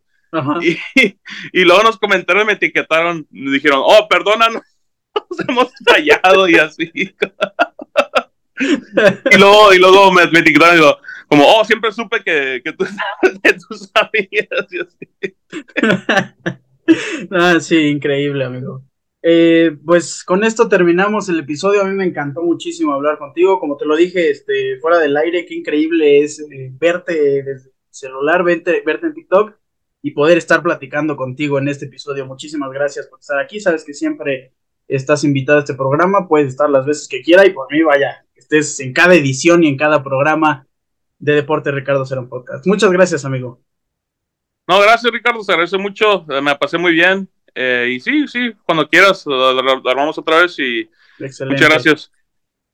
Y, 0.62 0.78
y, 1.54 1.63
luego 1.63 1.84
nos 1.84 1.97
comentaron, 1.97 2.45
me 2.45 2.54
etiquetaron, 2.54 3.25
me 3.30 3.52
dijeron, 3.52 3.82
oh, 3.84 4.08
perdónanos, 4.10 4.63
nos 5.13 5.39
hemos 5.47 5.71
fallado 5.86 6.47
y 6.47 6.56
así. 6.56 6.91
y 6.93 7.13
luego, 9.38 9.73
y 9.73 9.80
luego 9.80 10.12
me, 10.12 10.28
me 10.28 10.39
etiquetaron 10.39 10.75
y 10.75 10.80
digo, 10.80 10.97
como, 11.28 11.45
oh, 11.45 11.63
siempre 11.63 11.91
supe 11.91 12.23
que, 12.23 12.62
que 12.63 12.73
tú, 12.73 12.86
que 13.43 13.54
tú 13.54 13.75
sabías 13.75 14.67
y 14.71 14.80
así. 14.80 15.08
ah, 17.32 17.60
sí, 17.60 17.89
increíble, 17.89 18.45
amigo. 18.45 18.88
Eh, 19.22 19.78
pues 19.86 20.24
con 20.24 20.44
esto 20.44 20.70
terminamos 20.70 21.30
el 21.30 21.40
episodio. 21.40 21.82
A 21.82 21.86
mí 21.86 21.94
me 21.94 22.06
encantó 22.06 22.42
muchísimo 22.42 22.94
hablar 22.94 23.18
contigo. 23.18 23.60
Como 23.60 23.78
te 23.78 23.86
lo 23.86 23.96
dije, 23.96 24.30
este, 24.30 24.80
fuera 24.80 25.00
del 25.00 25.16
aire, 25.18 25.46
qué 25.46 25.56
increíble 25.56 26.20
es 26.22 26.40
eh, 26.40 26.72
verte 26.80 27.44
desde 27.44 27.70
el 27.70 27.76
celular, 27.90 28.44
verte, 28.44 28.82
verte 28.86 29.08
en 29.08 29.14
TikTok 29.14 29.56
y 30.02 30.12
poder 30.12 30.38
estar 30.38 30.64
platicando 30.64 31.18
contigo 31.18 31.60
en 31.60 31.68
este 31.68 31.86
episodio. 31.86 32.26
Muchísimas 32.26 32.72
gracias 32.72 33.08
por 33.08 33.20
estar 33.20 33.40
aquí. 33.40 33.60
Sabes 33.60 33.84
que 33.84 33.94
siempre 33.94 34.54
estás 34.88 35.24
invitado 35.24 35.58
a 35.58 35.62
este 35.62 35.74
programa. 35.74 36.28
Puedes 36.28 36.50
estar 36.50 36.70
las 36.70 36.86
veces 36.86 37.08
que 37.08 37.22
quiera 37.22 37.46
y 37.46 37.52
por 37.52 37.72
mí, 37.72 37.82
vaya, 37.82 38.26
estés 38.36 38.80
en 38.80 38.94
cada 38.94 39.16
edición 39.16 39.64
y 39.64 39.68
en 39.68 39.78
cada 39.78 40.04
programa 40.04 40.66
de 41.20 41.34
Deporte 41.34 41.72
Ricardo 41.72 42.06
Cerón 42.06 42.30
Podcast. 42.30 42.66
Muchas 42.66 42.92
gracias, 42.92 43.26
amigo. 43.26 43.62
No, 44.68 44.80
gracias, 44.80 45.12
Ricardo. 45.12 45.44
Se 45.44 45.52
agradece 45.52 45.78
mucho. 45.78 46.26
Me 46.28 46.56
pasé 46.56 46.78
muy 46.78 46.94
bien. 46.94 47.30
Eh, 47.56 47.90
y 47.94 48.00
sí, 48.00 48.28
sí, 48.28 48.52
cuando 48.66 48.88
quieras, 48.88 49.26
lo 49.26 49.58
armamos 49.90 50.18
otra 50.18 50.42
vez 50.42 50.58
y 50.60 50.90
muchas 51.20 51.70
gracias. 51.70 52.12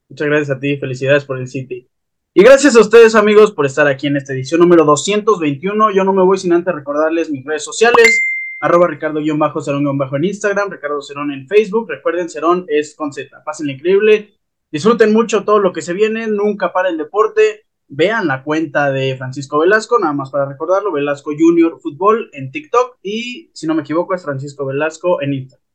Muchas 0.09 0.27
gracias 0.27 0.57
a 0.57 0.59
ti, 0.59 0.77
felicidades 0.77 1.25
por 1.25 1.39
el 1.39 1.47
City. 1.47 1.87
Y 2.33 2.43
gracias 2.43 2.75
a 2.75 2.81
ustedes, 2.81 3.15
amigos, 3.15 3.51
por 3.53 3.65
estar 3.65 3.87
aquí 3.87 4.07
en 4.07 4.17
esta 4.17 4.33
edición 4.33 4.59
número 4.59 4.83
221. 4.83 5.91
Yo 5.91 6.03
no 6.03 6.13
me 6.13 6.21
voy 6.21 6.37
sin 6.37 6.53
antes 6.53 6.75
recordarles 6.75 7.29
mis 7.29 7.45
redes 7.45 7.63
sociales, 7.63 8.21
arroba 8.59 8.87
ricardo-cerón- 8.87 10.15
en 10.17 10.23
Instagram, 10.25 10.69
Ricardo 10.69 11.01
Cerón 11.01 11.31
en 11.31 11.47
Facebook. 11.47 11.89
Recuerden, 11.89 12.29
Cerón 12.29 12.65
es 12.67 12.93
con 12.95 13.13
Z. 13.13 13.41
Pásenle 13.43 13.73
increíble. 13.73 14.33
Disfruten 14.71 15.13
mucho 15.13 15.43
todo 15.43 15.59
lo 15.59 15.71
que 15.71 15.81
se 15.81 15.93
viene. 15.93 16.27
Nunca 16.27 16.73
para 16.73 16.89
el 16.89 16.97
deporte 16.97 17.63
vean 17.87 18.27
la 18.27 18.43
cuenta 18.43 18.91
de 18.91 19.15
Francisco 19.17 19.59
Velasco, 19.59 19.99
nada 19.99 20.13
más 20.13 20.31
para 20.31 20.45
recordarlo, 20.45 20.91
Velasco 20.91 21.31
Junior 21.37 21.79
Fútbol 21.79 22.29
en 22.33 22.51
TikTok 22.51 22.97
y, 23.03 23.51
si 23.53 23.67
no 23.67 23.75
me 23.75 23.81
equivoco, 23.81 24.13
es 24.15 24.23
Francisco 24.23 24.65
Velasco 24.65 25.21
en 25.21 25.33
Instagram. 25.33 25.65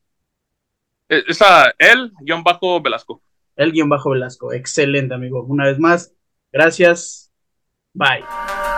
Eh, 1.09 1.23
Esa, 1.27 1.73
el 1.77 2.11
guion 2.21 2.43
bajo 2.43 2.81
Velasco. 2.81 3.21
El 3.55 3.71
guion 3.71 3.89
bajo 3.89 4.11
Velasco, 4.11 4.53
excelente 4.53 5.13
amigo. 5.13 5.43
Una 5.43 5.65
vez 5.65 5.79
más, 5.79 6.13
gracias. 6.51 7.31
Bye. 7.93 8.70